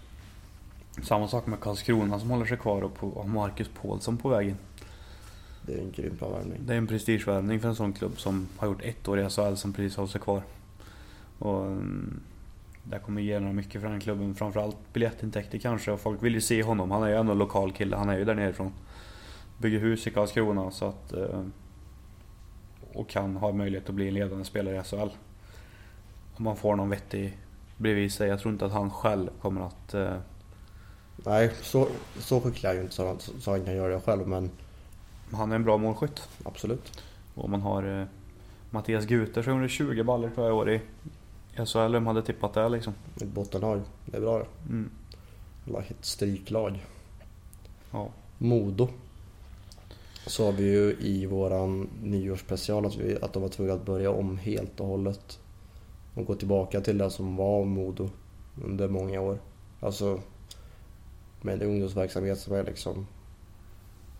[1.01, 4.57] Samma sak med Karlskrona som håller sig kvar och på, och Marcus Paulsson på vägen.
[5.61, 6.59] Det är en grym bra värvning.
[6.65, 9.55] Det är en prestigevärvning för en sån klubb som har gjort ett år i SHL
[9.55, 10.41] som precis håller sig kvar.
[11.39, 12.19] Och, mm,
[12.83, 14.35] det kommer ge några mycket för den klubben.
[14.35, 16.91] Framförallt biljettintäkter kanske och folk vill ju se honom.
[16.91, 17.95] Han är ju ändå lokal kille.
[17.95, 18.71] Han är ju där nerifrån.
[19.57, 21.13] Bygger hus i Karlskrona så att...
[22.93, 25.09] Och kan ha möjlighet att bli en ledande spelare i SHL.
[26.35, 27.37] Om man får någon vettig
[27.77, 28.29] bredvid sig.
[28.29, 29.93] Jag tror inte att han själv kommer att...
[29.93, 30.13] eh,
[31.25, 31.87] Nej, så,
[32.19, 34.49] så skicklig är jag ju inte så, han- så han kan göra det själv men
[35.31, 36.29] Han är en bra målskytt.
[36.45, 37.01] absolut.
[37.35, 38.05] Och man har eh,
[38.69, 40.81] Mattias Guter som gjorde 20 baller tror jag i år i
[41.65, 41.91] SHL.
[41.93, 42.93] Vem hade tippat det liksom?
[43.15, 44.45] Ett bottenlag, det är bra det.
[44.69, 44.89] Mm.
[45.89, 46.85] Ett stryklag.
[47.91, 48.07] Ja.
[48.37, 48.87] Modo.
[50.27, 54.11] Så har vi ju i våran nyårsspecial att, vi, att de var tvungna att börja
[54.11, 55.39] om helt och hållet.
[56.13, 58.09] Och gå tillbaka till det som var Modo
[58.63, 59.37] under många år.
[59.79, 60.21] Alltså
[61.41, 63.07] med en ungdomsverksamhet som är liksom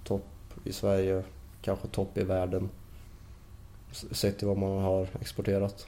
[0.04, 0.26] topp
[0.64, 1.24] i Sverige,
[1.62, 2.70] kanske topp i världen.
[3.92, 5.88] Sett till vad man har exporterat.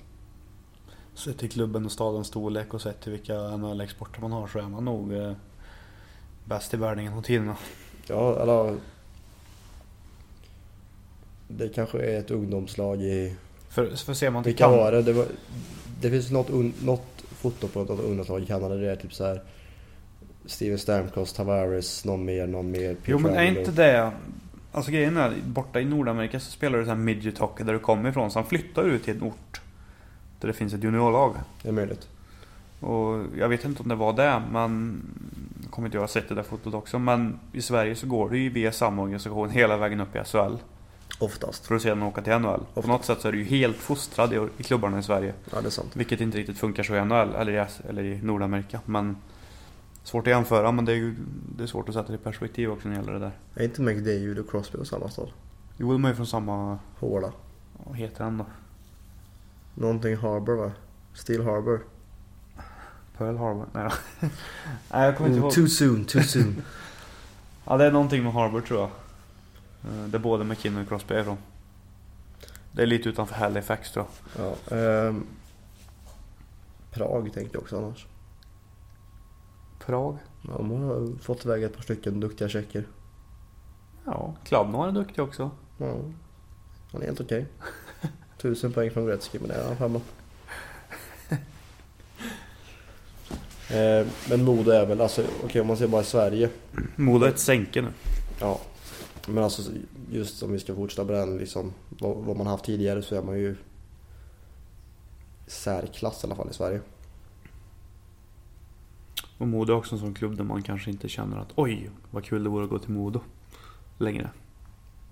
[1.14, 4.70] Sett till klubben och stadens storlek och sett till vilka NHL-exporter man har så är
[4.70, 5.34] man nog eh,
[6.46, 7.58] bäst i världen genom tiderna.
[8.08, 8.78] Ja, eller...
[11.48, 13.36] Det kanske är ett ungdomslag i
[13.70, 15.02] För, för ser man till Vilka Kan- var det?
[15.02, 15.26] Det, var,
[16.02, 18.76] det finns något, un, något foto på något undantag i Kanada.
[18.76, 19.42] Det är typ så här
[20.46, 22.96] Steven Stamkos, Tavares, någon mer, någon mer.
[23.06, 24.12] Jo men är inte det...
[24.72, 27.80] Alltså grejen är, borta i Nordamerika så spelar du så här midget hockey där du
[27.80, 28.32] kommer ifrån.
[28.32, 29.62] Så han flyttar ut till en ort
[30.40, 31.34] där det finns ett juniorlag.
[31.62, 32.08] Det är möjligt.
[32.80, 35.02] Och jag vet inte om det var det, men...
[35.70, 37.00] Kommer inte jag ha sett det där fotot också.
[37.00, 40.56] Men i Sverige så går det ju via samma organisation hela vägen upp i SHL.
[41.20, 41.66] Oftast.
[41.68, 42.66] För att sedan åka till NHL.
[42.74, 45.34] På något sätt så är du ju helt fostrad i, i klubbarna i Sverige.
[45.52, 45.96] Ja, det är sant.
[45.96, 48.80] Vilket inte riktigt funkar så i NHL eller i, eller i Nordamerika.
[48.86, 49.18] Men
[50.04, 51.16] svårt att jämföra men det är ju
[51.58, 53.32] det är svårt att sätta det i perspektiv också när det gäller det där.
[53.56, 55.30] Är inte McDavid och Crosby och samma stad?
[55.78, 56.80] Jo, de är ju från samma...
[57.00, 57.32] Håla.
[57.84, 58.46] Vad heter den då?
[59.74, 60.72] Någonting Harbor va?
[61.14, 61.82] Steel Harbor.
[63.18, 63.66] Pearl Harbor?
[63.74, 63.90] Nej.
[64.92, 65.54] Nej jag kommer inte ihåg.
[65.54, 66.62] too soon, too soon.
[67.68, 68.90] Ja, det är någonting med Harbor tror jag.
[69.86, 71.38] Eh, Där både McKinnon och Crosby är ifrån.
[72.72, 74.06] Det är lite utanför Halifax tror
[74.38, 74.46] jag.
[74.70, 75.26] ja, ehm,
[76.92, 78.06] Prag tänkte jag också annars.
[79.86, 80.18] Prag?
[80.42, 82.86] Ja, de har fått iväg ett par stycken duktiga tjecker.
[84.06, 85.52] Ja, Kladno är duktig också.
[85.78, 85.96] Ja,
[86.92, 87.46] han är helt okej.
[88.42, 90.02] Tusen poäng från Gretzky, men det är han femma.
[93.70, 96.50] Eh, Men Modo är väl, alltså okej om man ser bara Sverige.
[96.96, 97.88] Modo är ett sänke nu.
[98.40, 98.60] Ja.
[99.28, 99.72] Men alltså
[100.12, 101.74] just om vi ska fortsätta på den liksom.
[101.90, 103.56] Vad, vad man haft tidigare så är man ju
[105.48, 106.82] särklass i alla fall i Sverige.
[109.38, 112.24] Och Modo är också en sån klubb där man kanske inte känner att oj, vad
[112.24, 113.20] kul det vore att gå till Modo.
[113.98, 114.30] Längre.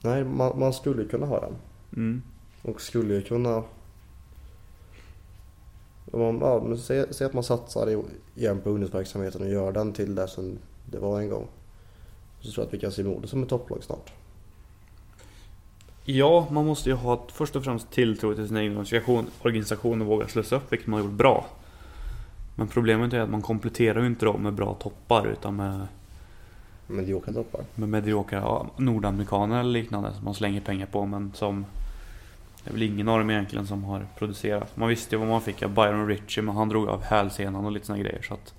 [0.01, 1.55] Nej, man, man skulle kunna ha den.
[1.95, 2.21] Mm.
[2.61, 3.63] Och skulle ju kunna...
[6.11, 8.03] Man, ja, men säg, säg att man satsar
[8.35, 10.57] igen på ungdomsverksamheten och gör den till det som
[10.91, 11.47] det var en gång.
[12.43, 14.11] Så tror jag att vi kan se Modo som ett topplag snart.
[16.05, 20.07] Ja, man måste ju ha först och främst tilltro till sin egen organisation, organisation och
[20.07, 21.45] våga slussa upp, vilket man har gjort bra.
[22.55, 25.87] Men problemet är att man kompletterar ju inte dem med bra toppar utan med,
[26.87, 27.61] Mediokra toppar.
[27.75, 31.65] med mediokra ja, nordamerikaner eller liknande som man slänger pengar på men som
[32.63, 34.77] det är väl ingen av dem egentligen som har producerat.
[34.77, 37.71] Man visste ju vad man fick av Byron Ritchie men han drog av hälsenan och
[37.71, 38.53] lite såna grejer så att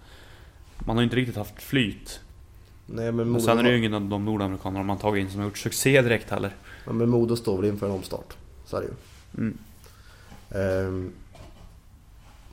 [0.79, 2.21] man har inte riktigt haft flyt.
[2.87, 5.41] Nej men Modo, sen är det ju ingen av de nordamerikanerna man tagit in som
[5.41, 6.55] har gjort succé direkt heller.
[6.87, 8.37] ja, men Modo står väl inför en omstart.
[8.65, 8.95] Så är det ju.
[9.39, 9.59] Mm.
[10.51, 11.13] Ehm,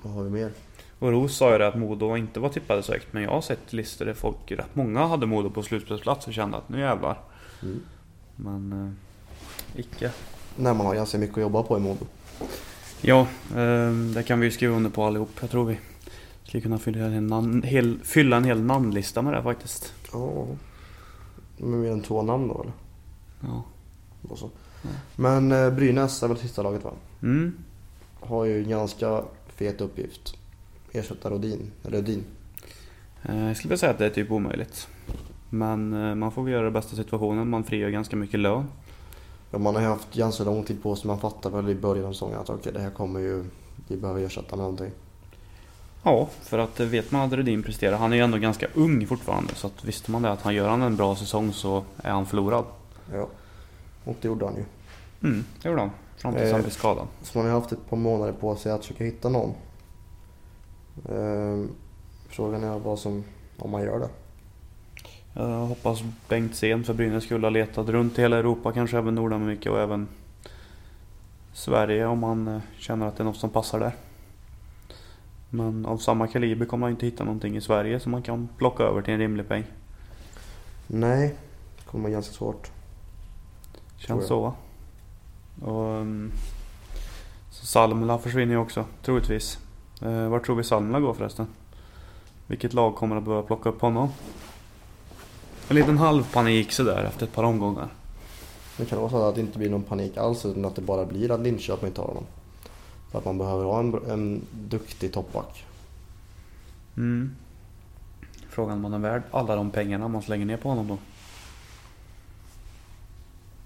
[0.02, 0.52] vad har vi mer?
[1.00, 3.42] Och Ros sa ju det att Modo inte var tippade så högt men jag har
[3.42, 7.20] sett listor där folk, rätt många hade Modo på slutspelsplats och kände att nu jävlar.
[7.64, 7.82] Mm.
[8.36, 10.12] Men eh, icke.
[10.56, 12.06] När man har ganska mycket att jobba på i Modo.
[13.02, 15.30] Ja, eh, det kan vi ju skriva under på allihop.
[15.42, 15.78] Jag tror vi
[16.52, 19.94] skulle kunna fylla en, namn, hel, fylla en hel namnlista med det faktiskt.
[20.14, 20.48] Ja.
[21.58, 22.74] Med mer än två namn då eller?
[23.42, 23.64] Ja.
[24.30, 24.50] Och så.
[25.16, 26.92] Men eh, Brynäs är väl sista laget va?
[27.22, 27.54] Mm.
[28.20, 30.38] Har ju en ganska fet uppgift.
[30.92, 31.72] Ersätta Rodin.
[31.84, 32.24] Rudin.
[33.24, 34.88] Eh, jag skulle vilja säga att det är typ omöjligt.
[35.50, 37.50] Men eh, man får väl göra det bästa situationen.
[37.50, 38.66] Man frigör ganska mycket lön.
[39.52, 41.08] Ja, man har ju haft ganska lång tid på sig.
[41.08, 43.44] Man fattar väl i början av säsongen att okej det här kommer ju...
[43.88, 44.92] Vi behöver ersätta med någonting.
[46.04, 47.98] Ja, för att eh, vet man att Rudin presterar.
[47.98, 49.56] Han är ju ändå ganska ung fortfarande.
[49.56, 52.26] Så att visste man det att han gör han en bra säsong så är han
[52.26, 52.66] förlorad.
[53.14, 53.28] Ja.
[54.04, 54.64] Och det gjorde han ju.
[55.24, 55.92] Mm, det gjorde han.
[56.18, 56.52] Fram tills Eh.
[56.54, 57.08] han blev skadad.
[57.22, 59.54] Så man har haft ett par månader på sig att försöka hitta någon.
[61.10, 61.70] Ehm,
[62.30, 63.24] frågan är vad som...
[63.58, 64.10] Om man gör det.
[65.34, 69.16] Jag hoppas Bengt Sen för Brynäs skull har letat runt i hela Europa, kanske även
[69.16, 70.08] Nordamerika och även
[71.54, 73.92] Sverige om man eh, känner att det är något som passar där.
[75.54, 78.84] Men av samma kaliber kommer man inte hitta någonting i Sverige som man kan plocka
[78.84, 79.64] över till en rimlig peng.
[80.88, 81.36] Nej,
[81.78, 82.72] det kommer vara ganska svårt.
[83.98, 84.54] Känns så va?
[85.62, 86.32] Och, um,
[87.50, 89.60] så Salmela försvinner ju också, troligtvis.
[90.06, 91.48] Uh, vart tror vi Salmela går förresten?
[92.48, 94.10] Vilket lag kommer att behöva plocka upp honom?
[95.70, 97.90] En liten halvpanik sådär efter ett par omgångar.
[98.78, 101.06] Det kan vara så att det inte blir någon panik alls utan att det bara
[101.06, 102.24] blir att Linköping tar honom.
[103.12, 105.66] För att man behöver ha en, en duktig toppback.
[106.98, 107.36] Mm.
[108.50, 110.98] Frågan om han är värd alla de pengarna man slänger ner på honom då.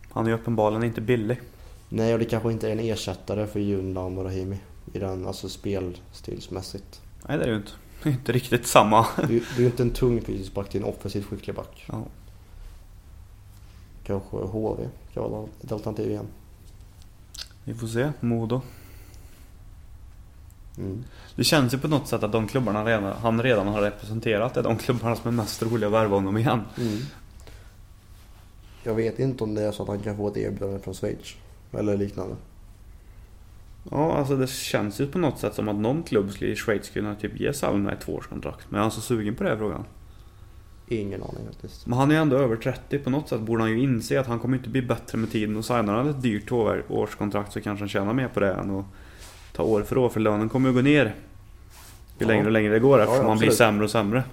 [0.10, 1.42] Han är ju uppenbarligen inte billig.
[1.90, 4.58] Nej, och det kanske inte är en ersättare för Junland och Rahimi.
[4.94, 7.02] I den, alltså spelstilsmässigt.
[7.28, 7.72] Nej det är ju inte.
[8.04, 9.08] Det är inte riktigt samma.
[9.18, 11.86] Du, du är ju inte en tung fysisk back, det är en offensivt skicklig back.
[11.88, 12.04] Ja.
[14.04, 16.28] Kanske HV kan vara ett alternativ igen.
[17.64, 18.12] Vi får se.
[18.20, 18.62] Modo.
[20.78, 21.04] Mm.
[21.36, 24.64] Det känns ju på något sätt att de klubbarna redan, han redan har representerat är
[24.64, 26.62] de klubbarna som är mest roliga att värva honom igen.
[26.78, 26.98] Mm.
[28.84, 31.36] Jag vet inte om det är så att han kan få ett erbjudande från Schweiz.
[31.72, 32.36] Eller liknande.
[33.92, 36.86] Ja, alltså det känns ju på något sätt som att någon klubb skulle- i Schweiz
[36.86, 38.66] skulle kunna typ ge Salma ett tvåårskontrakt.
[38.70, 39.84] Men är han så sugen på det frågan?
[40.88, 41.88] Ingen aning faktiskt.
[41.88, 44.28] Men han är ju ändå över 30 på något sätt borde han ju inse att
[44.28, 47.82] han kommer inte bli bättre med tiden och signar han ett dyrt tvåårskontrakt så kanske
[47.82, 48.86] han tjänar mer på det än att
[49.56, 51.06] ta år för år för lönen kommer ju gå ner.
[51.06, 51.12] Ju
[52.18, 52.28] Ja.
[52.28, 54.24] längre och längre det går eftersom ja, man blir sämre och sämre.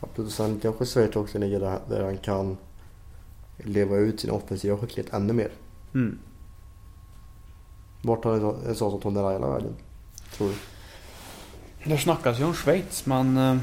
[0.00, 0.32] Absolut.
[0.32, 2.56] Sen kanske Schweiz också ligger där, där han kan
[3.56, 5.48] leva ut sin offensiva skicklighet ännu mer.
[5.94, 6.18] Mm.
[8.02, 9.74] Vart har en så- en sån som Tony Raila vägen?
[10.36, 10.54] Tror du?
[11.90, 13.56] Det snackas ju om Schweiz men eh,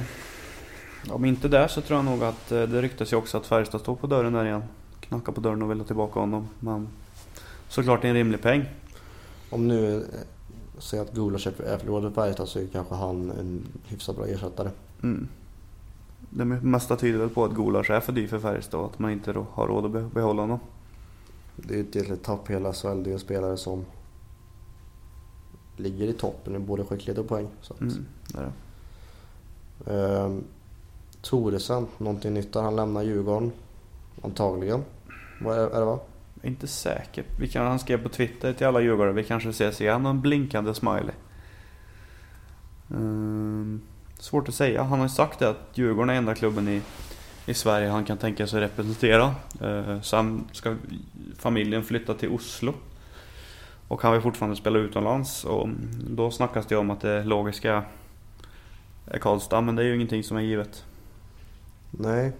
[1.09, 3.81] om inte där så tror jag nog att eh, det ryktas ju också att Färjestad
[3.81, 4.63] står på dörren där igen.
[4.99, 6.47] Knackar på dörren och vill ha tillbaka honom.
[6.59, 6.87] Men
[7.69, 8.65] såklart en rimlig peng.
[9.49, 10.05] Om nu
[10.79, 14.69] säger att Gulas är förlorad för Färjestad så är kanske han en hyfsat bra ersättare.
[15.03, 15.27] Mm.
[16.29, 19.11] Det mesta tyder väl på att Gulasch är för dyr för Färjestad och att man
[19.11, 20.59] inte har råd att be- behålla honom.
[21.55, 23.03] Det är ju ett egentligen tapp hela SHL.
[23.03, 23.85] Det är en spelare som
[25.77, 27.47] ligger i toppen i både skicklighet och poäng.
[27.61, 28.51] Så att, Mm, det är
[29.85, 29.93] det.
[29.93, 30.43] Ehm,
[31.21, 32.61] Toresen, någonting nytt där.
[32.61, 33.51] Han lämnar Djurgården.
[34.21, 34.83] Antagligen.
[35.41, 35.99] Vad är, är det va?
[36.47, 37.23] Är inte säker.
[37.39, 39.13] Vi kan, han skrev på Twitter till alla djurgårdare.
[39.13, 40.05] Vi kanske ses igen.
[40.05, 41.15] En blinkande smiley.
[42.87, 43.81] Um,
[44.19, 44.83] svårt att säga.
[44.83, 46.81] Han har ju sagt det att Djurgården är enda klubben i,
[47.45, 49.35] i Sverige han kan tänka sig representera.
[49.61, 50.75] Uh, sen ska
[51.37, 52.73] familjen flytta till Oslo.
[53.87, 55.45] Och han vill fortfarande spela utomlands.
[55.45, 55.69] Och
[56.09, 57.83] då snackas det om att det logiska
[59.05, 59.61] är Karlstad.
[59.61, 60.85] Men det är ju ingenting som är givet.
[61.91, 62.33] Nej.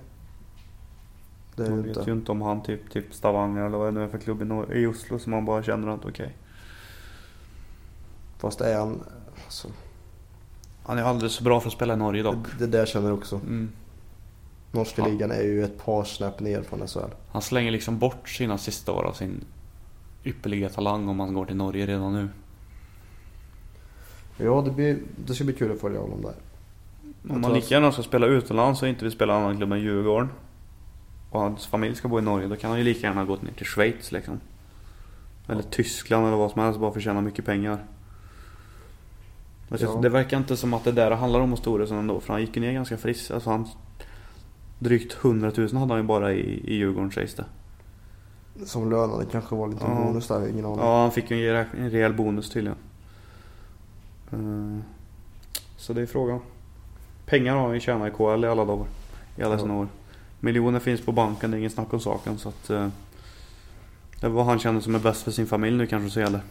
[1.58, 2.10] Det är Man vet inte.
[2.10, 4.86] ju inte om han typ, typ Stavanger eller vad det nu är för klubb i
[4.86, 6.36] Oslo som man bara känner att okej.
[8.38, 8.99] Fast det är han...
[9.45, 9.68] Alltså,
[10.84, 12.36] Han är alldeles för bra för att spela i Norge dock.
[12.60, 13.36] det, det där känner jag också.
[13.36, 13.70] Mm.
[14.72, 15.08] Norska Ja.
[15.08, 16.99] ligan är ju ett par snäpp ner från SHL.
[17.32, 19.45] Han slänger liksom bort sina sista år av sin
[20.24, 22.30] ypperliga talang om han går till Norge redan nu.
[24.38, 26.34] Ja, det, blir, det ska bli kul att följa honom där.
[27.30, 30.30] Om man lika gärna ska spela utomlands och inte vill spela annan klubb än Djurgården.
[31.30, 32.48] Och hans familj ska bo i Norge.
[32.48, 34.40] Då kan han ju lika gärna gått ner till Schweiz liksom.
[35.48, 37.84] Eller Tyskland eller vad som helst bara för att tjäna mycket pengar.
[39.70, 40.00] Men Ja.
[40.02, 42.20] Det verkar inte som att det där handlar om Storesson ändå.
[42.20, 43.32] För han gick ju ner ganska frisk.
[43.32, 43.68] Alltså han,
[44.80, 46.40] drygt 100 000 hade han ju bara i,
[46.72, 47.46] i Djurgården sägs det.
[48.66, 49.96] Som lönade kanske var lite Ja.
[50.06, 50.80] bonus där, ingen aning.
[50.80, 52.78] Ja, han fick ju en, en rejäl bonus tydligen.
[54.32, 54.80] Eh,
[55.78, 56.40] Så det är frågan.
[57.26, 58.86] Pengar har han ju tjänat i KL i alla dagar.
[59.36, 59.60] I alla Ja.
[59.60, 59.88] sina år.
[60.40, 62.38] Miljoner finns på banken, det är ingen snack om saken.
[62.38, 62.88] Så att, eh,
[64.22, 66.42] det var han känner som är bäst för sin familj nu kanske så gäller.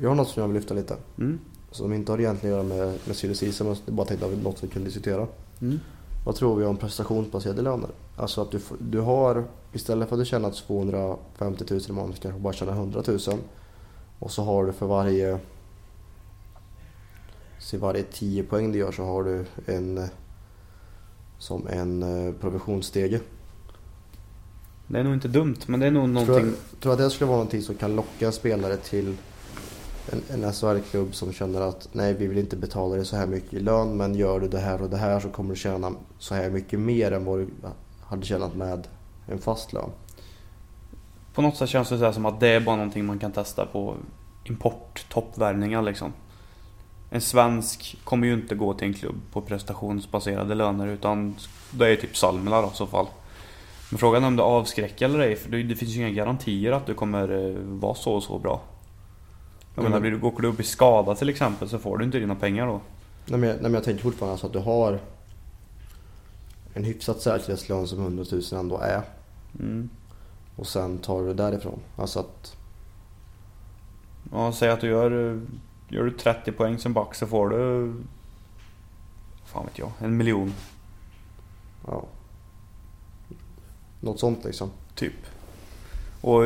[0.00, 0.96] Jag har något som jag vill lyfta lite.
[1.18, 1.38] Mm.
[1.70, 4.36] Som inte har egentligen att göra med, med season, men jag bara tänkte att det
[4.36, 5.26] var något vi kunde diskutera.
[5.60, 5.80] Mm.
[6.24, 7.90] Vad tror vi om prestationsbaserade löner?
[8.16, 12.22] Alltså att du, du har, istället för att du tjänar 250 000 i månaden, så
[12.22, 13.18] kanske du bara tjänar 100 000.
[14.18, 15.38] Och så har du för varje,
[17.58, 20.08] så varje 10 poäng du gör så har du en,
[21.38, 23.20] som en eh, provisionsstege.
[24.86, 26.54] Det är nog inte dumt, men det är nog Tror, någonting...
[26.70, 29.16] jag, tror att det skulle vara någonting som kan locka spelare till
[30.12, 33.52] en, en SHL-klubb som känner att nej, vi vill inte betala dig så här mycket
[33.52, 36.34] i lön, men gör du det här och det här så kommer du tjäna så
[36.34, 37.48] här mycket mer än vad du
[38.00, 38.86] hade tjänat med
[39.26, 39.90] en fast lön.
[41.34, 43.66] På något sätt känns det så som att det är bara någonting man kan testa
[43.66, 43.96] på
[44.44, 46.12] import toppvärvningar liksom.
[47.10, 51.36] En svensk kommer ju inte gå till en klubb på prestationsbaserade löner utan
[51.70, 53.06] det är ju typ Salmela då i så fall.
[53.90, 56.86] Men frågan är om det avskräcker eller ej för det, finns ju inga garantier att
[56.86, 58.60] du kommer eh, vara så och så bra.
[59.74, 59.90] Jag Mm.
[59.90, 62.34] menar, blir du, åker du upp i skada till exempel så får du inte dina
[62.34, 62.80] pengar då.
[63.26, 64.98] Nej men, jag, nej, men jag tänker fortfarande alltså att du har
[66.74, 69.02] en hyfsat säkerhetslön som 100 000 ändå är.
[69.60, 69.88] Mm.
[70.56, 71.78] Och sen tar du det därifrån.
[71.96, 72.56] Alltså att,
[74.32, 75.40] Ja, säg att du gör, eh,
[75.88, 77.92] gör du 30 poäng som back så får du...
[79.44, 80.54] Fan vet jag, en miljon
[81.86, 82.04] ja.
[84.00, 84.70] Något sånt liksom.
[84.94, 85.14] typ.
[86.20, 86.42] Och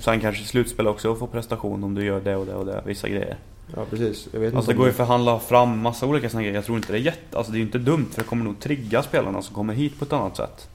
[0.00, 3.08] sen kanske slutspel också få prestation om du gör det och det och det, vissa
[3.08, 3.38] grejer.
[3.74, 4.28] Ja precis.
[4.32, 6.54] Jag vet Alltså det går ju att förhandla fram massa olika sådana grejer.
[6.54, 7.36] Jag tror inte det är jätte...
[7.36, 9.98] Alltså det är ju inte dumt för det kommer nog trigga spelarna som kommer hit
[9.98, 10.68] på ett annat sätt.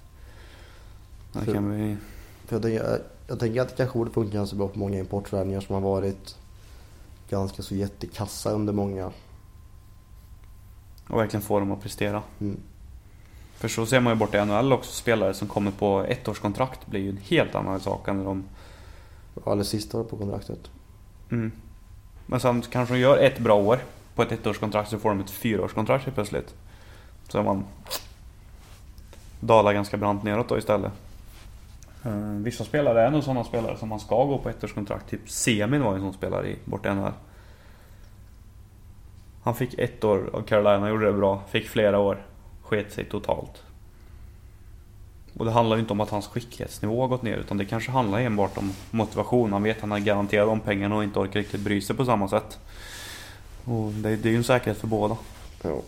[1.33, 1.97] Det För- kan vi...
[2.45, 5.61] För jag, tänker, jag tänker att det kanske borde funka ganska bra på många importvärvningar
[5.61, 6.37] som har varit
[7.29, 9.11] ganska så jättekassa under många.
[11.07, 12.23] Och verkligen få dem att prestera.
[12.39, 12.59] Mm.
[13.57, 14.91] För så ser man ju bort i NHL också.
[14.91, 18.43] Spelare som kommer på ettårskontrakt blir ju en helt annan sak än när de...
[19.45, 20.59] Ja, Eller sista året på kontraktet.
[21.31, 21.51] Mm.
[22.25, 23.79] Men sen kanske de gör ett bra år
[24.15, 26.53] på ett ettårskontrakt så får de ett fyraårskontrakt helt plötsligt.
[27.27, 27.65] Så man
[29.39, 30.91] dalar ganska brant neråt då istället.
[32.07, 35.09] Eh, Vissa spelare är nog sådana spelare som man ska gå på ettårskontrakt.
[35.09, 37.11] Typ Semin var ju en sån spelare i borta NHL.
[39.43, 41.41] Han fick ett år av Carolina, gjorde det bra.
[41.49, 42.25] Fick flera år.
[42.61, 43.63] Sket sig totalt.
[45.37, 47.91] Och det handlar ju inte om att hans skicklighetsnivå har gått ner utan det kanske
[47.91, 49.53] handlar enbart om motivation.
[49.53, 52.05] Han vet att han är garanterad de pengarna och inte orkar riktigt bry sig på
[52.05, 52.59] samma sätt.
[53.65, 55.17] Och det, det är ju en säkerhet för båda.
[55.61, 55.81] Ja.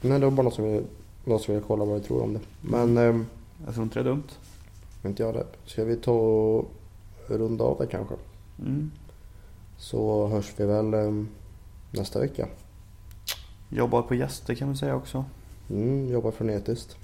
[0.00, 0.84] Nej, det var bara något som jag,
[1.24, 2.40] något som jag kolla vad jag tror om det.
[2.60, 3.26] Men ehm,
[3.64, 4.28] Jag tror inte det är dumt.
[5.08, 5.46] Inte jag det.
[5.64, 6.70] Ska vi ta och
[7.26, 8.14] runda av det kanske?
[8.58, 8.90] Mm.
[9.76, 11.28] Så hörs vi väl ehm,
[11.90, 12.48] nästa vecka.
[13.68, 15.24] Jobbar på gäster kan vi säga också.
[15.70, 16.96] Mm, jobbar frenetiskt.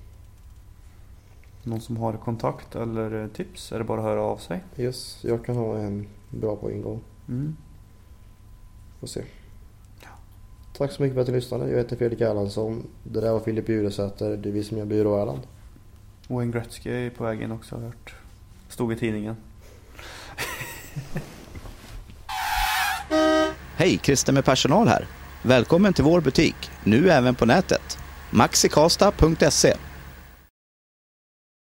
[1.62, 3.72] Någon som har kontakt eller eh, tips?
[3.72, 4.64] Är det bara att höra av sig?
[4.76, 7.00] Yes, jag kan ha en bra på ingång.
[7.28, 7.56] Mm.
[9.00, 9.22] Får se.
[10.76, 11.70] Tack så mycket för att du lyssnade.
[11.70, 12.86] Jag heter Fredrik Erlandsson.
[13.02, 14.36] Det där var Filip Bjuresäter.
[14.36, 15.40] Det är vi som gör Byrå Erland.
[16.28, 18.14] Wayne Gretzky är på väg in också har jag hört.
[18.68, 19.36] Stod i tidningen.
[23.76, 25.06] Hej, Christer med personal här.
[25.42, 27.98] Välkommen till vår butik, nu även på nätet.
[28.30, 29.74] maxikasta.se